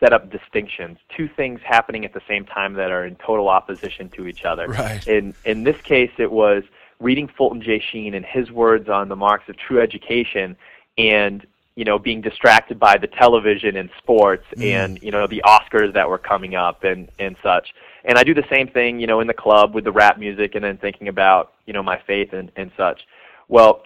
[0.00, 4.08] set up distinctions, two things happening at the same time that are in total opposition
[4.10, 4.66] to each other.
[4.68, 5.06] Right.
[5.06, 6.64] In in this case, it was
[7.00, 7.82] reading Fulton J.
[7.92, 10.56] Sheen and his words on the marks of true education,
[10.98, 14.70] and you know being distracted by the television and sports mm.
[14.70, 17.74] and you know the Oscars that were coming up and and such.
[18.04, 20.54] And I do the same thing, you know, in the club with the rap music,
[20.54, 23.06] and then thinking about you know my faith and and such.
[23.48, 23.82] Well,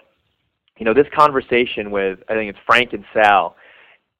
[0.81, 3.55] you know, this conversation with I think it's Frank and Sal.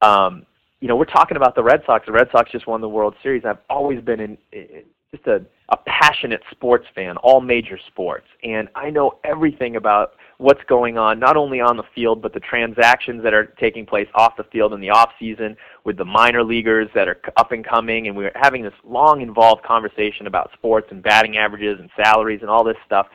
[0.04, 0.46] Um,
[0.80, 2.06] you know, we're talking about the Red Sox.
[2.06, 3.46] The Red Sox just won the World Series.
[3.46, 8.70] I've always been in, in just a, a passionate sports fan, all major sports, and
[8.76, 13.24] I know everything about what's going on, not only on the field, but the transactions
[13.24, 16.90] that are taking place off the field in the off season with the minor leaguers
[16.94, 18.08] that are up and coming.
[18.08, 22.42] And we we're having this long, involved conversation about sports and batting averages and salaries
[22.42, 23.08] and all this stuff.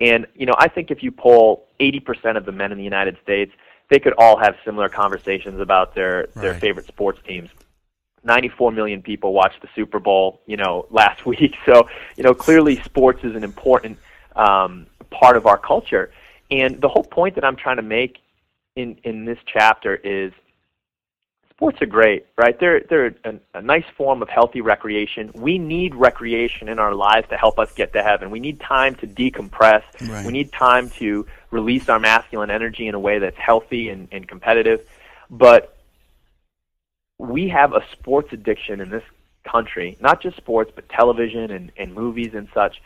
[0.00, 3.16] And you know, I think if you poll 80% of the men in the United
[3.22, 3.52] States,
[3.90, 6.60] they could all have similar conversations about their their Right.
[6.60, 7.50] favorite sports teams.
[8.24, 11.54] 94 million people watched the Super Bowl, you know, last week.
[11.64, 13.98] So, you know, clearly sports is an important
[14.36, 16.10] um, part of our culture.
[16.50, 18.18] And the whole point that I'm trying to make
[18.76, 20.32] in in this chapter is
[21.58, 22.56] sports are great, right?
[22.60, 25.32] They're they're a, a nice form of healthy recreation.
[25.34, 28.30] We need recreation in our lives to help us get to heaven.
[28.30, 29.82] We need time to decompress.
[30.08, 30.24] Right.
[30.24, 34.28] We need time to release our masculine energy in a way that's healthy and, and
[34.28, 34.86] competitive.
[35.30, 35.76] But
[37.18, 39.02] we have a sports addiction in this
[39.42, 42.80] country, not just sports, but television and, and movies and such,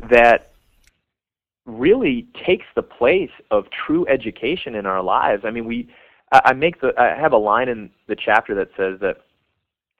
[0.00, 0.50] that
[1.64, 5.46] really takes the place of true education in our lives.
[5.46, 5.88] I mean, we,
[6.32, 9.22] I, I make the, I have a line in the chapter that says that,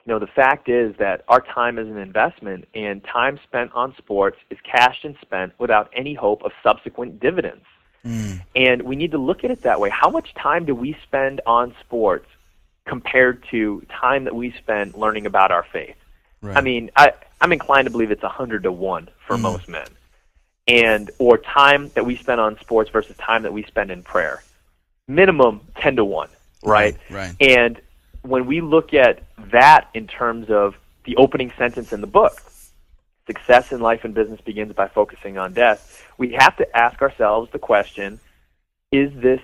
[0.05, 3.93] you know, the fact is that our time is an investment, and time spent on
[3.97, 7.65] sports is cashed and spent without any hope of subsequent dividends.
[8.05, 8.41] Mm.
[8.55, 9.89] And we need to look at it that way.
[9.89, 12.27] How much time do we spend on sports
[12.85, 15.97] compared to time that we spend learning about our faith?
[16.55, 17.11] I mean, I,
[17.41, 19.41] I'm inclined to believe it's a hundred to one for mm.
[19.41, 19.87] most men,
[20.67, 24.41] and or time that we spend on sports versus time that we spend in prayer,
[25.09, 26.29] minimum ten to one,
[26.63, 26.95] right?
[27.09, 27.35] Right.
[27.41, 27.81] And
[28.21, 32.41] when we look at that in terms of the opening sentence in the book,
[33.25, 37.51] success in life and business begins by focusing on death, we have to ask ourselves
[37.51, 38.19] the question,
[38.91, 39.41] is this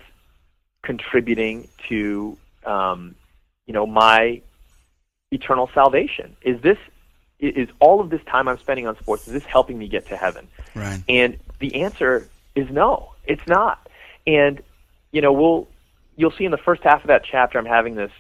[0.84, 3.16] contributing to um,
[3.66, 4.42] you know my
[5.32, 6.38] eternal salvation?
[6.42, 6.78] Is this
[7.40, 10.18] is all of this time I'm spending on sports is this helping me get to
[10.18, 10.48] heaven?
[10.74, 11.02] Right.
[11.10, 13.90] And the answer is no, it's not.
[14.26, 14.62] And
[15.12, 15.68] you know, we'll
[16.16, 18.12] you'll see in the first half of that chapter, I'm having this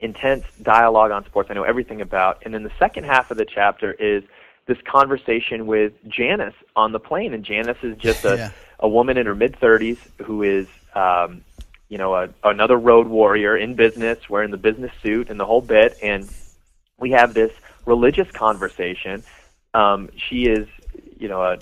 [0.00, 3.44] intense dialogue on sports I know everything about, and then the second half of the
[3.44, 4.22] chapter is
[4.66, 8.50] this conversation with Janice on the plane, and Janice is just a Yeah.
[8.78, 11.42] a woman in her mid 30s who is um,
[11.88, 15.60] you know a, another road warrior in business, wearing the business suit and the whole
[15.60, 16.28] bit, and
[16.98, 17.52] we have this
[17.84, 19.22] religious conversation.
[19.74, 20.66] Um, she is
[21.18, 21.58] you know a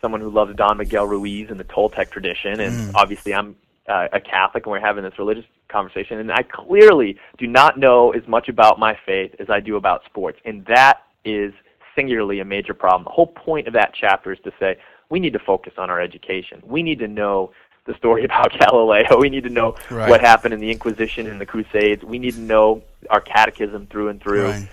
[0.00, 3.56] someone who loves Don Miguel Ruiz and the Toltec tradition, and obviously I'm
[3.88, 6.18] uh, a Catholic, and we're having this religious conversation.
[6.18, 10.04] And I clearly do not know as much about my faith as I do about
[10.04, 11.52] sports, and that is
[11.96, 13.04] singularly a major problem.
[13.04, 16.00] The whole point of that chapter is to say we need to focus on our
[16.00, 16.62] education.
[16.64, 17.52] We need to know
[17.86, 19.18] the story about Galileo.
[19.18, 20.08] We need to know Right.
[20.08, 22.04] what happened in the Inquisition and the Crusades.
[22.04, 24.50] We need to know our catechism through and through.
[24.50, 24.68] Right.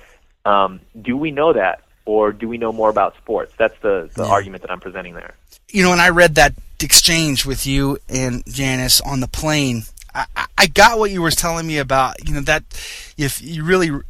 [0.46, 3.54] Um, do we know that, or do we know more about sports?
[3.58, 4.30] That's the, the Yeah.
[4.30, 5.36] argument that I'm presenting there.
[5.70, 9.84] you know, when I read that exchange with you and Janice on the plane,
[10.16, 10.26] I,
[10.58, 12.64] I- got what you were telling me about, you know, that
[13.18, 14.06] if you really r-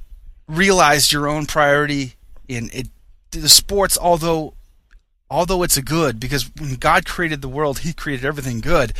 [0.47, 2.13] realized your own priority
[2.47, 2.87] in it,
[3.31, 4.53] the sports, although,
[5.29, 8.93] although it's a good, because when God created the world, He created everything good.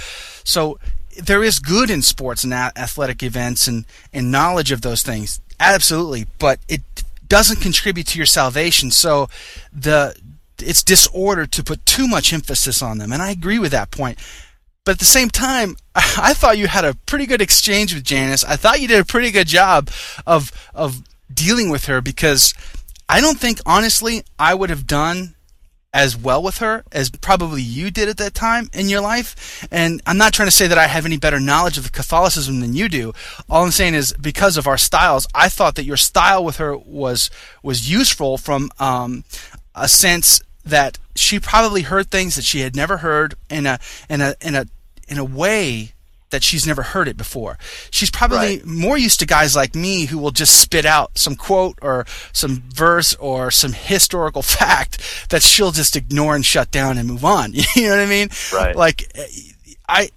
[0.43, 0.79] So
[1.21, 5.39] there is good in sports and athletic events and, and knowledge of those things.
[5.59, 6.25] Absolutely.
[6.39, 6.81] But it
[7.29, 8.91] doesn't contribute to your salvation.
[8.91, 9.29] So
[9.73, 10.15] the,
[10.59, 13.11] it's disorder to put too much emphasis on them.
[13.11, 14.19] And I agree with that point.
[14.85, 18.43] But at the same time, I thought you had a pretty good exchange with Janice.
[18.43, 19.89] I thought you did a pretty good job
[20.25, 22.53] of of dealing with her because
[23.09, 25.35] I don't think honestly I would have done
[25.97, 29.67] as well with her as probably you did at that time in your life.
[29.71, 32.75] And I'm not trying to say that I have any better knowledge of Catholicism than
[32.75, 33.13] you do.
[33.49, 36.77] All I'm saying is because of our styles, I thought that your style with her
[36.77, 37.31] was
[37.63, 39.23] was useful from um,
[39.73, 44.21] a sense that she probably heard things that she had never heard in a in
[44.21, 44.65] a in a
[45.07, 45.93] in a way
[46.29, 47.57] that she's never heard it before.
[47.91, 48.65] She's probably Right.
[48.65, 52.63] more used to guys like me who will just spit out some quote or some
[52.73, 57.53] verse or some historical fact that she'll just ignore and shut down and move on.
[57.75, 58.29] You know what I mean?
[58.53, 58.75] Right.
[58.75, 59.11] Like
[59.87, 60.09] I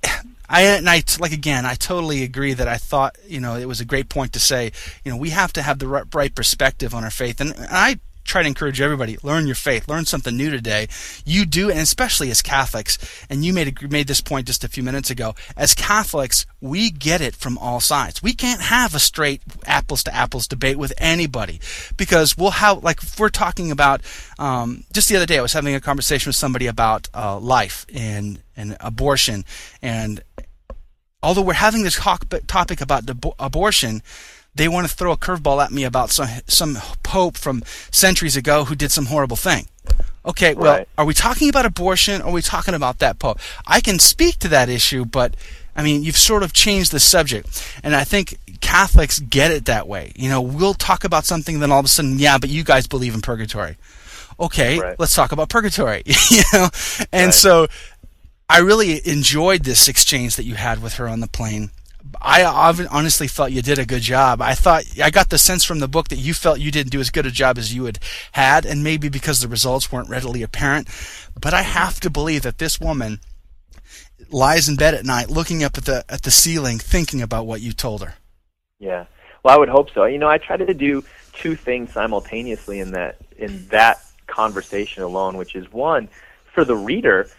[0.48, 3.80] I and I like again, I totally agree that I thought, you know, it was
[3.80, 4.72] a great point to say,
[5.04, 7.40] you know, we have to have the right, perspective on our faith.
[7.40, 10.88] And, and I try to encourage everybody, learn your faith, learn something new today.
[11.24, 14.82] You do, and especially as Catholics, and you made made this point just a few
[14.82, 15.34] minutes ago.
[15.56, 18.22] As Catholics, we get it from all sides.
[18.22, 21.60] We can't have a straight apples to apples debate with anybody
[21.96, 24.02] because we'll have like we're talking about
[24.38, 27.86] um, just the other day, I was having a conversation with somebody about uh, life
[27.94, 29.44] and and abortion,
[29.82, 30.22] and
[31.22, 34.02] although we're having this topic about debo- abortion,
[34.60, 38.64] they want to throw a curveball at me about some some pope from centuries ago
[38.66, 39.66] who did some horrible thing.
[40.26, 40.88] Okay, well, Right.
[40.98, 43.38] are we talking about abortion or are we talking about that pope?
[43.66, 45.34] I can speak to that issue, but
[45.74, 47.46] I mean, you've sort of changed the subject.
[47.82, 50.12] And I think Catholics get it that way.
[50.14, 52.86] You know, we'll talk about something, then all of a sudden, yeah, but you guys
[52.86, 53.76] believe in purgatory.
[54.38, 54.96] Okay, Right.
[55.00, 56.02] let's talk about purgatory.
[56.30, 56.68] you know?
[57.12, 57.34] And Right.
[57.34, 57.68] so
[58.50, 61.70] I really enjoyed this exchange that you had with her on the plane.
[62.22, 64.42] I honestly felt you did a good job.
[64.42, 67.00] I thought I got the sense from the book that you felt you didn't do
[67.00, 67.98] as good a job as you had
[68.32, 70.88] had, and maybe because the results weren't readily apparent.
[71.40, 73.20] But I have to believe that this woman
[74.30, 77.62] lies in bed at night, looking up at the at the ceiling, thinking about what
[77.62, 78.14] you told her.
[78.78, 79.06] Yeah.
[79.42, 80.04] Well, I would hope so.
[80.04, 81.02] You know, I try to do
[81.32, 86.08] two things simultaneously in that in that conversation alone, which is one
[86.52, 87.30] for the reader.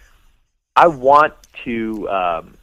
[0.75, 1.33] I want
[1.65, 2.57] to um,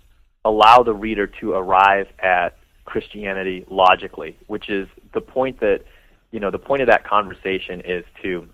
[0.49, 5.85] allow the reader to arrive at Christianity logically, which is the point that
[6.31, 8.49] you know the point of that conversation is to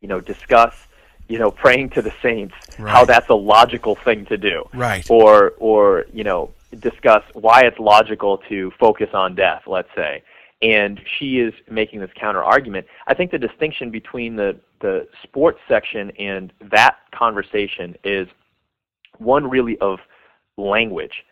[0.00, 0.74] you know discuss
[1.28, 4.64] you know praying to the saints how that's a logical thing to do.
[4.74, 5.08] Right.
[5.08, 10.22] or or you know discuss why it's logical to focus on death let's say.
[10.60, 15.60] And she is making this counter argument i think the distinction between the the sports
[15.68, 18.26] section and that conversation is
[19.18, 20.00] one really of
[20.58, 21.24] language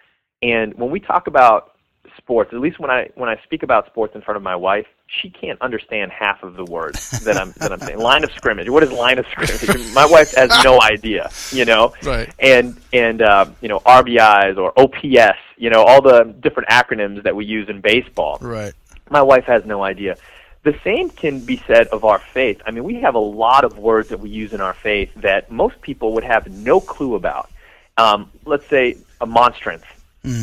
[0.42, 1.72] and when we talk about
[2.16, 4.86] sports at least when i when i speak about sports in front of my wife
[5.08, 8.68] she can't understand half of the words that i'm that i'm saying line of scrimmage
[8.70, 12.32] what is line of scrimmage my wife has no idea you know Right.
[12.38, 17.34] and and uh, you know RBIs or OPS, you know all the different acronyms that
[17.36, 18.38] we use in baseball.
[18.40, 18.72] Right.
[19.10, 20.16] My wife has no idea.
[20.62, 22.60] The same can be said of our faith.
[22.66, 25.50] I mean, we have a lot of words that we use in our faith that
[25.50, 27.50] most people would have no clue about.
[27.96, 29.84] Um, let's say a monstrance.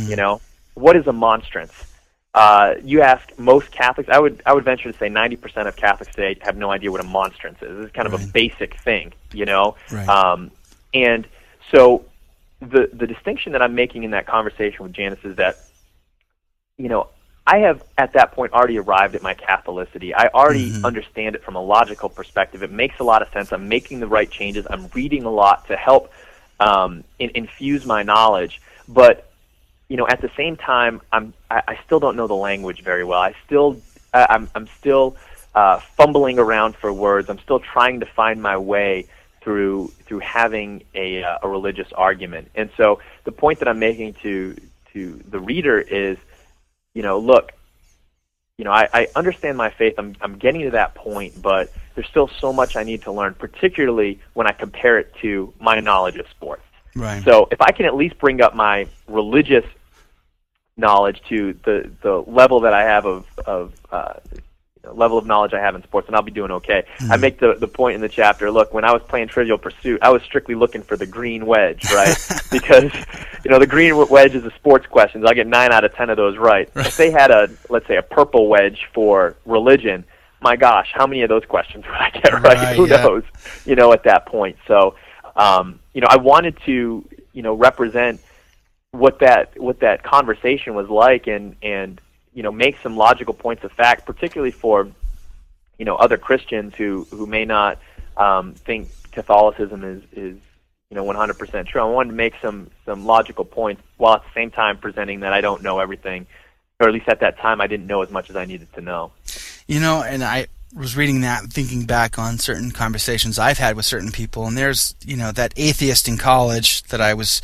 [0.07, 0.39] You know,
[0.75, 1.73] what is a monstrance?
[2.33, 4.09] Uh, you ask most Catholics.
[4.09, 6.89] I would I would venture to say ninety percent of Catholics today have no idea
[6.91, 7.85] what a monstrance is.
[7.85, 9.75] It's kind of a basic thing, you know.
[9.91, 10.07] Right.
[10.07, 10.51] Um,
[10.93, 11.27] and
[11.71, 12.05] so
[12.61, 15.57] the the distinction that I'm making in that conversation with Janice is that,
[16.77, 17.09] you know,
[17.45, 20.13] I have at that point already arrived at my Catholicity.
[20.15, 20.85] I already mm-hmm.
[20.85, 22.63] understand it from a logical perspective.
[22.63, 23.51] It makes a lot of sense.
[23.51, 24.65] I'm making the right changes.
[24.69, 26.11] I'm reading a lot to help
[26.59, 28.61] um, in, infuse my knowledge.
[28.87, 29.29] But
[29.89, 33.03] you know, at the same time, I'm I, I still don't know the language very
[33.03, 33.19] well.
[33.19, 33.81] I still
[34.13, 35.15] I, I'm I'm still
[35.55, 37.29] uh, fumbling around for words.
[37.29, 39.07] I'm still trying to find my way
[39.41, 42.51] through through having a uh, a religious argument.
[42.55, 44.55] And so the point that I'm making to
[44.93, 46.17] to the reader is
[46.93, 47.51] you know, look,
[48.57, 49.95] you know, I, I understand my faith.
[49.97, 53.33] I'm, I'm getting to that point, but there's still so much I need to learn,
[53.35, 56.63] particularly when I compare it to my knowledge of sports.
[56.95, 57.23] Right.
[57.23, 59.65] So if I can at least bring up my religious
[60.75, 64.13] knowledge to the the level that I have of of uh,
[64.91, 66.83] level of knowledge I have in sports, and I'll be doing okay.
[66.97, 67.11] Mm-hmm.
[67.11, 68.51] I make the the point in the chapter.
[68.51, 71.91] Look, when I was playing Trivial Pursuit, I was strictly looking for the green wedge,
[71.91, 72.15] right?
[72.51, 72.91] because
[73.43, 75.25] you know the green wedge is a sports questions.
[75.25, 76.69] I get nine out of ten of those right.
[76.73, 76.87] right.
[76.87, 80.05] If they had a let's say a purple wedge for religion,
[80.43, 82.43] my gosh, how many of those questions would I get right?
[82.43, 83.03] right Who yeah.
[83.03, 83.23] knows?
[83.65, 84.57] You know, at that point.
[84.67, 84.95] So,
[85.35, 88.21] um, you know, I wanted to you know represent
[88.91, 91.99] what that what that conversation was like and and
[92.33, 94.87] you know make some logical points of fact, particularly for
[95.79, 97.79] you know other Christians who who may not
[98.17, 100.37] um, think Catholicism is is
[100.89, 101.81] you know 100% true.
[101.81, 105.33] I wanted to make some some logical points while at the same time presenting that
[105.33, 106.27] I don't know everything,
[106.79, 108.81] or at least at that time I didn't know as much as I needed to
[108.81, 109.11] know.
[109.67, 113.75] You know, and I was reading that, and thinking back on certain conversations I've had
[113.75, 117.41] with certain people, and there's you know that atheist in college that I was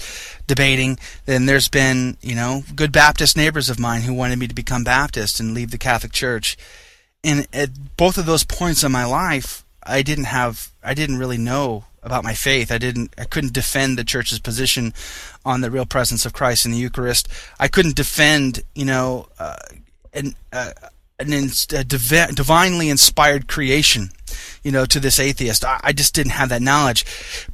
[0.48, 0.98] debating.
[1.26, 4.84] Then there's been you know good Baptist neighbors of mine who wanted me to become
[4.84, 6.58] Baptist and leave the Catholic Church.
[7.24, 11.38] And at both of those points in my life, I didn't have, I didn't really
[11.38, 12.72] know about my faith.
[12.72, 14.94] I didn't, I couldn't defend the church's position
[15.46, 17.28] on the real presence of Christ in the Eucharist.
[17.60, 19.58] I couldn't defend, you know, uh,
[20.14, 20.72] an, uh,
[21.20, 24.12] an a divi- divinely inspired creation,
[24.64, 25.66] you know, to this atheist.
[25.66, 27.06] I, I just didn't have that knowledge.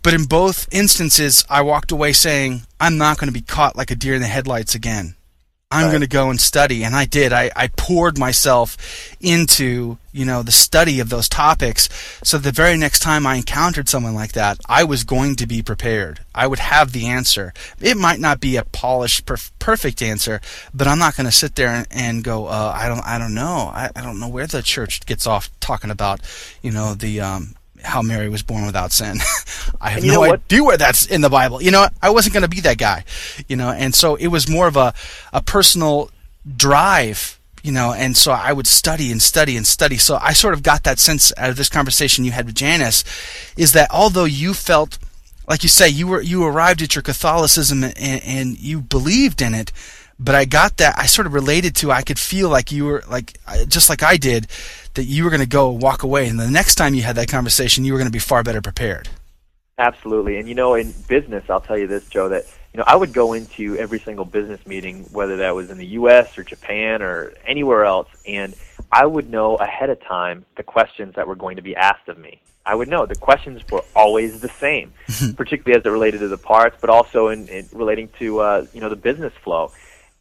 [0.03, 3.91] But in both instances, I walked away saying, I'm not going to be caught like
[3.91, 5.16] a deer in the headlights again.
[5.72, 5.91] I'm right.
[5.91, 6.84] going to go and study.
[6.84, 7.34] And I did.
[7.34, 8.78] I, I poured myself
[9.20, 11.89] into, you know, the study of those topics.
[12.24, 15.63] So the very next time I encountered someone like that, I was going to be
[15.63, 16.20] prepared.
[16.36, 17.51] I would have the answer.
[17.82, 20.39] It might not be a polished, perf- perfect answer,
[20.74, 23.34] but I'm not going to sit there and, and go, uh, I don't, I don't
[23.34, 23.72] know.
[23.74, 26.22] I, I don't know where the church gets off talking about,
[26.61, 27.55] you know, the, um,
[27.86, 29.17] how Mary was born without sin.
[29.81, 31.61] I have no idea where that's in the Bible.
[31.61, 33.05] You know, I wasn't going to be that guy.
[33.47, 34.93] You know, and so it was more of a
[35.31, 36.09] a personal
[36.55, 37.39] drive.
[37.63, 39.97] You know, and so I would study and study and study.
[39.97, 43.03] So I sort of got that sense out of this conversation you had with Janice,
[43.57, 44.99] is that although you felt,
[45.47, 49.55] like you say, you were you arrived at your Catholicism and, and you believed in
[49.55, 49.71] it,
[50.20, 51.91] but I got that I sort of related to.
[51.91, 53.38] I could feel like you were like
[53.68, 54.47] just like I did
[54.93, 57.28] that you were going to go walk away, and the next time you had that
[57.28, 59.09] conversation, you were going to be far better prepared.
[59.78, 62.95] Absolutely, and you know, in business, I'll tell you this, Joe, that you know I
[62.95, 66.38] would go into every single business meeting, whether that was in the U.S.
[66.38, 68.55] or Japan or anywhere else, and
[68.91, 72.18] I would know ahead of time the questions that were going to be asked of
[72.18, 72.41] me.
[72.66, 74.93] I would know the questions were always the same,
[75.36, 78.80] particularly as it related to the parts, but also in, in relating to uh, you
[78.80, 79.72] know the business flow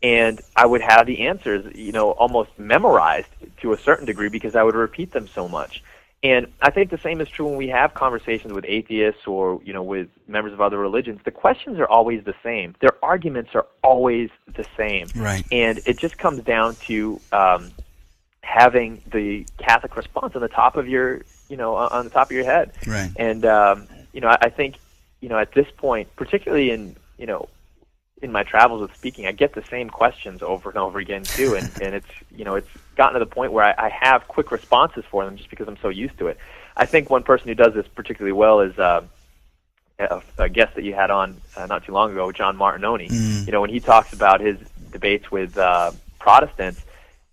[0.05, 3.29] and I would have the answers, you know, almost memorized
[3.63, 5.83] to a certain degree because I would repeat them so much.
[6.23, 9.73] And I think the same is true when we have conversations with atheists or, you
[9.73, 11.21] know, with members of other religions.
[11.25, 12.75] The questions are always the same.
[12.81, 15.09] Their arguments are always the same.
[15.17, 15.43] Right.
[15.51, 17.71] And it just comes down to um,
[18.43, 22.33] having the Catholic response on the top of your, you know, on the top of
[22.33, 22.73] your head.
[22.87, 23.11] Right.
[23.17, 24.77] And, um, you know, I, I think,
[25.23, 27.49] you know, at this point, particularly in, you know,
[28.25, 31.55] in my travels with speaking, I get the same questions over and over again too,
[31.55, 34.51] and and it's you know it's gotten to the point where I, I have quick
[34.51, 36.39] responses for them just because I'm so used to it.
[36.77, 39.03] I think one person who does this particularly well is uh,
[39.99, 43.09] a, a guest that you had on uh, not too long ago, John Martignoni.
[43.09, 43.47] Mm.
[43.47, 44.59] You know when he talks about his
[44.91, 46.83] debates with uh, Protestants,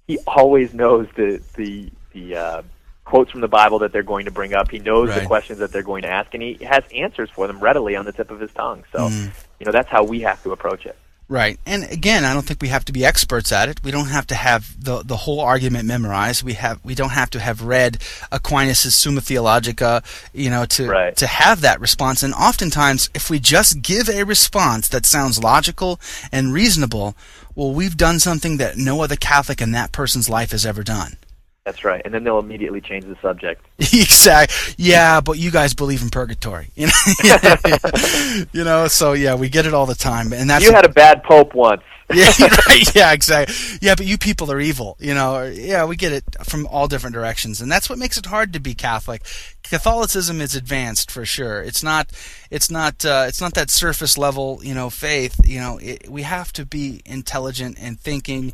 [0.07, 2.61] he always knows the the the uh,
[3.05, 4.69] quotes from the Bible that they're going to bring up.
[4.69, 5.19] He knows right.
[5.19, 8.05] the questions that they're going to ask, and he has answers for them readily on
[8.05, 8.83] the tip of his tongue.
[8.91, 9.31] So, mm.
[9.61, 10.97] You know, that's how we have to approach it.
[11.29, 11.59] Right.
[11.67, 13.81] And again, I don't think we have to be experts at it.
[13.83, 16.43] We don't have to have the the whole argument memorized.
[16.43, 17.99] We have we don't have to have read
[18.31, 20.01] Aquinas' Summa Theologica,
[20.33, 21.15] you know, to right.
[21.15, 22.23] to have that response.
[22.23, 26.01] And oftentimes if we just give a response that sounds logical
[26.31, 27.15] and reasonable,
[27.55, 31.17] well we've done something that no other Catholic in that person's life has ever done.
[31.63, 33.63] That's right, and then they'll immediately change the subject.
[33.77, 34.73] exactly.
[34.79, 36.69] Yeah, but you guys believe in purgatory.
[36.75, 38.87] You know, you know.
[38.87, 41.53] So yeah, we get it all the time, and that's you had a bad pope
[41.53, 41.83] once.
[42.11, 42.31] yeah,
[42.67, 42.95] right.
[42.95, 43.55] Yeah, exactly.
[43.79, 44.97] Yeah, but you people are evil.
[44.99, 45.43] You know.
[45.43, 48.59] Yeah, we get it from all different directions, and that's what makes it hard to
[48.59, 49.21] be Catholic.
[49.61, 51.61] Catholicism is advanced for sure.
[51.61, 52.11] It's not.
[52.49, 53.05] It's not.
[53.05, 54.61] Uh, it's not that surface level.
[54.63, 55.39] You know, faith.
[55.45, 58.53] You know, it, we have to be intelligent and thinking,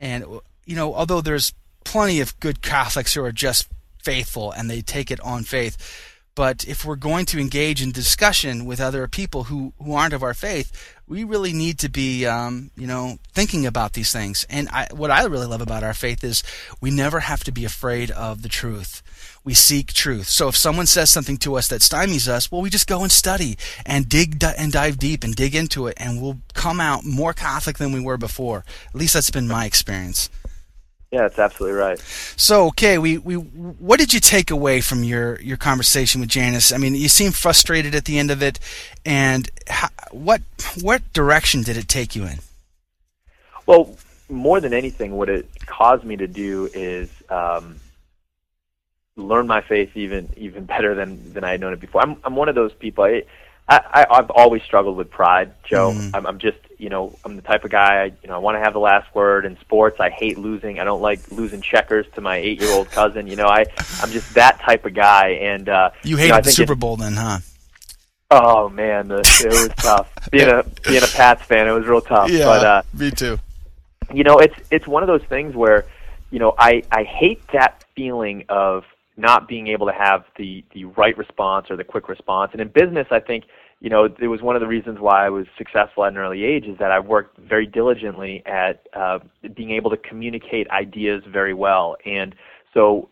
[0.00, 0.24] and
[0.66, 1.52] you know, although there's
[1.84, 3.68] plenty of good Catholics who are just
[4.02, 6.10] faithful and they take it on faith.
[6.34, 10.24] But if we're going to engage in discussion with other people who, who aren't of
[10.24, 10.72] our faith,
[11.06, 14.44] we really need to be, um, you know, thinking about these things.
[14.50, 16.42] And I, what I really love about our faith is
[16.80, 19.00] we never have to be afraid of the truth.
[19.44, 20.26] We seek truth.
[20.26, 23.12] So if someone says something to us that stymies us, well, we just go and
[23.12, 23.56] study
[23.86, 27.78] and dig and dive deep and dig into it, and we'll come out more Catholic
[27.78, 28.64] than we were before.
[28.88, 30.30] At least that's been my experience.
[31.14, 31.96] Yeah, that's absolutely right.
[32.00, 36.72] So, okay, we, we what did you take away from your, your conversation with Janice?
[36.72, 38.58] I mean, you seem frustrated at the end of it,
[39.06, 40.42] and how, what
[40.80, 42.40] what direction did it take you in?
[43.64, 43.96] Well,
[44.28, 47.76] more than anything, what it caused me to do is um,
[49.14, 52.00] learn my faith even even better than than I had known it before.
[52.00, 53.04] I'm I'm one of those people.
[53.04, 53.22] I,
[53.68, 55.92] I I, I've always struggled with pride, Joe.
[55.92, 56.10] Mm.
[56.14, 58.02] I'm, I'm just you know I'm the type of guy.
[58.02, 60.00] I, you know I want to have the last word in sports.
[60.00, 60.78] I hate losing.
[60.80, 63.26] I don't like losing checkers to my eight year old cousin.
[63.26, 63.64] You know I
[64.02, 65.28] I'm just that type of guy.
[65.40, 67.38] And uh, you hated know, the Super it- Bowl then, huh?
[68.30, 70.10] Oh man, the, it was tough.
[70.30, 72.30] Being a being a Pats fan, it was real tough.
[72.30, 73.38] Yeah, But uh, me too.
[74.12, 75.86] you know, it's it's one of those things where,
[76.30, 78.84] you know, I I hate that feeling of
[79.16, 82.50] not being able to have the the right response or the quick response.
[82.52, 83.44] And in business, I think
[83.80, 86.44] you know it was one of the reasons why I was successful at an early
[86.44, 89.18] age is that I worked very diligently at uh,
[89.54, 91.96] being able to communicate ideas very well.
[92.04, 92.34] And
[92.72, 93.08] so,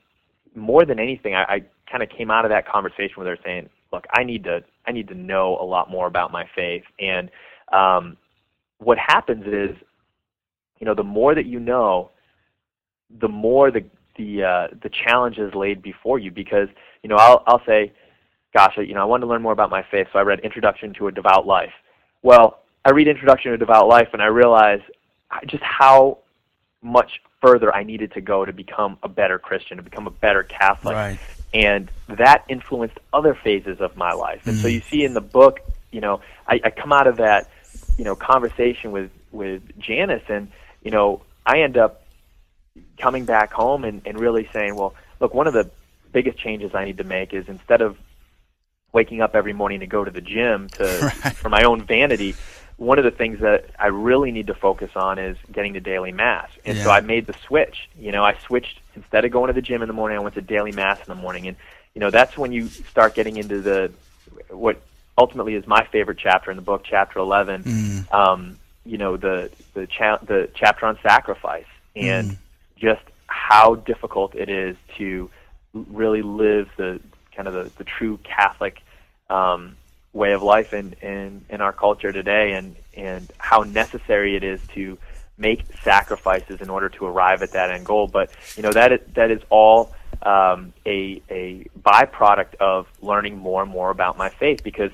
[0.54, 3.68] more than anything, I, I kind of came out of that conversation where they're saying,
[3.92, 7.30] "Look, I need to I need to know a lot more about my faith." And
[7.72, 8.16] um,
[8.78, 9.76] what happens is
[10.82, 12.10] you know, the more that you know,
[13.20, 13.84] the more the
[14.16, 16.30] the uh, the challenges laid before you.
[16.30, 16.68] Because
[17.02, 17.92] you know, I'll I'll say,
[18.54, 20.94] gosh, you know, I wanted to learn more about my faith, so I read Introduction
[20.94, 21.72] to a Devout Life.
[22.22, 24.80] Well, I read Introduction to a Devout Life, and I realize
[25.46, 26.18] just how
[26.82, 30.42] much further I needed to go to become a better Christian, to become a better
[30.42, 30.94] Catholic.
[30.94, 31.18] Right.
[31.54, 34.46] And that influenced other phases of my life.
[34.46, 35.60] And so you see in the book,
[35.90, 37.50] you know, I, I come out of that,
[37.98, 40.50] you know, conversation with with Janice, and
[40.82, 42.01] you know, I end up
[42.98, 45.70] coming back home and, and really saying, well, look, one of the
[46.12, 47.96] biggest changes I need to make is instead of
[48.92, 50.86] waking up every morning to go to the gym to
[51.34, 52.34] for my own vanity,
[52.76, 56.12] one of the things that I really need to focus on is getting to daily
[56.12, 56.50] mass.
[56.64, 57.88] And so I made the switch.
[57.98, 60.34] You know, I switched instead of going to the gym in the morning, I went
[60.34, 61.48] to daily mass in the morning.
[61.48, 61.56] And
[61.94, 63.92] you know, that's when you start getting into the
[64.48, 64.80] what
[65.16, 67.64] ultimately is my favorite chapter in the book, chapter 11.
[67.64, 68.14] Mm.
[68.14, 72.36] Um, you know, the the cha- the chapter on sacrifice and Mm.
[72.82, 75.30] Just how difficult it is to
[75.72, 77.00] really live the
[77.34, 78.82] kind of the, the true Catholic
[79.30, 79.76] um,
[80.12, 84.60] way of life in, in, in our culture today and, and how necessary it is
[84.74, 84.98] to
[85.38, 88.08] make sacrifices in order to arrive at that end goal.
[88.08, 93.62] But, you know, that is, that is all um, a, a byproduct of learning more
[93.62, 94.90] and more about my faith because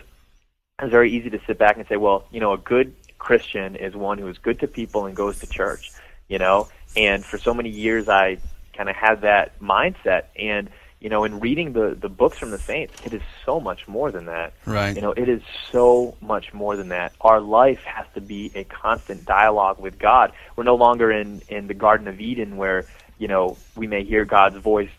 [0.81, 3.97] it's very easy to sit back and say, well, you know, a good Christian is
[3.97, 5.91] one who is good to people and goes to church,
[6.29, 6.69] you know?
[6.97, 8.39] And for so many years, I
[8.75, 10.25] kind of had that mindset.
[10.37, 10.71] And,
[11.01, 14.11] you know, in reading the, the books from the saints, it is so much more
[14.11, 14.53] than that.
[14.67, 14.95] Right.
[14.95, 17.13] You know, it is so much more than that.
[17.21, 20.33] Our life has to be a constant dialogue with God.
[20.57, 22.87] We're no longer in, in the Garden of Eden where,
[23.19, 24.91] you know, we may hear God's voice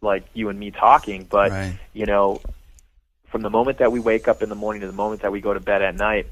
[0.00, 1.78] like you and me talking, but, Right.
[1.92, 2.40] you know,
[3.26, 5.40] from the moment that we wake up in the morning to the moment that we
[5.40, 6.26] go to bed at night,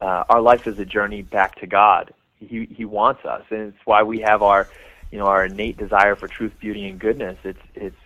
[0.00, 2.12] uh, our life is a journey back to God.
[2.44, 4.68] He He wants us, and it's why we have our,
[5.10, 7.38] you know, our innate desire for truth, beauty, and goodness.
[7.44, 7.96] It's it's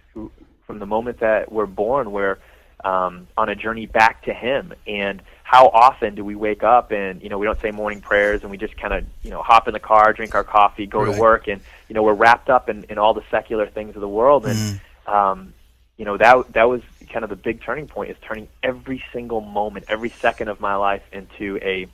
[0.66, 2.38] from the moment that we're born, we're
[2.84, 4.72] um, on a journey back to Him.
[4.86, 8.42] And how often do we wake up and you know we don't say morning prayers
[8.42, 11.02] and we just kind of you know hop in the car, drink our coffee, go
[11.02, 11.14] Right.
[11.14, 14.00] to work, and you know we're wrapped up in, in all the secular things of
[14.02, 14.58] the world and
[15.06, 15.12] Mm.
[15.12, 15.54] um,
[15.96, 19.40] you know that that was kind of the big turning point is turning every single
[19.40, 21.86] moment, every second of my life into a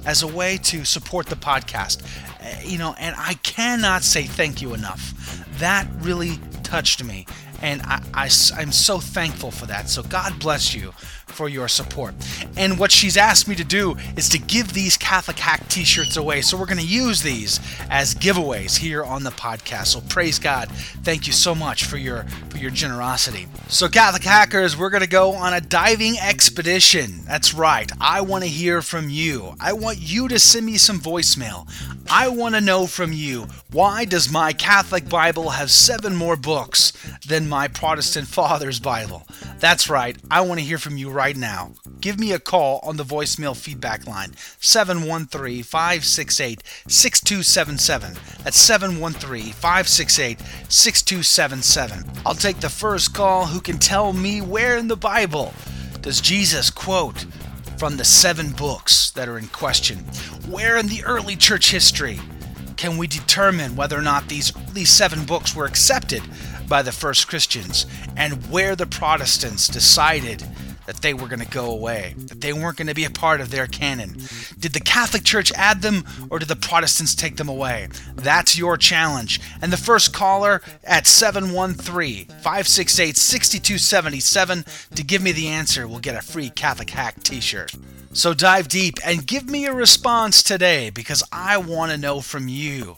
[0.05, 2.03] as a way to support the podcast.
[2.41, 5.13] Uh, you know, and I cannot say thank you enough.
[5.59, 7.25] That really touched me
[7.61, 9.89] and I, I, I'm so thankful for that.
[9.89, 10.93] So God bless you
[11.29, 12.13] for your support.
[12.57, 16.17] And what she's asked me to do is to give these Catholic Hack t shirts
[16.17, 16.41] away.
[16.41, 19.87] So we're going to use these as giveaways here on the podcast.
[19.87, 20.69] So praise God.
[21.03, 23.47] Thank you so much for your for your generosity.
[23.67, 27.23] So Catholic Hackers, we're going to go on a diving expedition.
[27.25, 27.89] That's right.
[28.01, 29.55] I want to hear from you.
[29.59, 31.69] I want you to send me some voicemail.
[32.09, 36.91] I want to know from you why does my Catholic Bible have seven more books
[37.27, 39.27] than my Protestant father's Bible?
[39.59, 40.17] That's right.
[40.29, 41.73] I want to hear from you right now.
[41.99, 48.13] Give me a call on the voicemail feedback line 713 568 6277.
[48.43, 50.39] That's 713 568
[50.69, 52.05] 6277.
[52.25, 55.53] I'll take the first call who can tell me where in the Bible
[56.01, 57.25] does Jesus quote
[57.77, 59.97] from the seven books that are in question?
[60.47, 62.19] Where in the early church history
[62.79, 66.23] can we determine whether or not these, these seven books were accepted
[66.69, 70.43] by the first Christians and where the Protestants decided
[70.89, 73.41] that they were going to go away, that they weren't going to be a part
[73.41, 74.17] of their canon.
[74.57, 77.89] Did the Catholic Church add them or did the Protestants take them away?
[78.15, 79.39] That's your challenge.
[79.61, 84.65] And the first caller at 713 568 6277
[84.95, 87.71] to give me the answer will get a free Catholic Hack t shirt.
[88.13, 92.47] So dive deep and give me a response today because I want to know from
[92.47, 92.97] you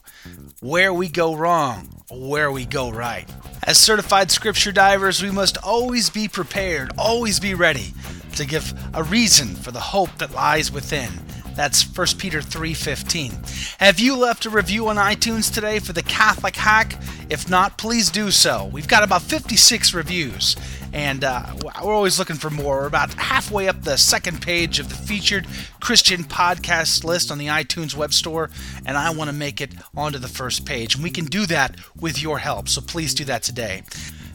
[0.61, 3.30] where we go wrong, where we go right.
[3.64, 7.93] As certified scripture divers, we must always be prepared, always be ready
[8.36, 11.09] to give a reason for the hope that lies within.
[11.55, 13.43] That's 1 Peter 3:15.
[13.80, 16.97] Have you left a review on iTunes today for the Catholic Hack?
[17.30, 18.70] If not, please do so.
[18.72, 20.55] We've got about 56 reviews,
[20.93, 22.81] and uh, we're always looking for more.
[22.81, 25.47] We're about halfway up the second page of the featured
[25.79, 28.49] Christian podcast list on the iTunes web store,
[28.85, 30.95] and I want to make it onto the first page.
[30.95, 33.83] And we can do that with your help, so please do that today.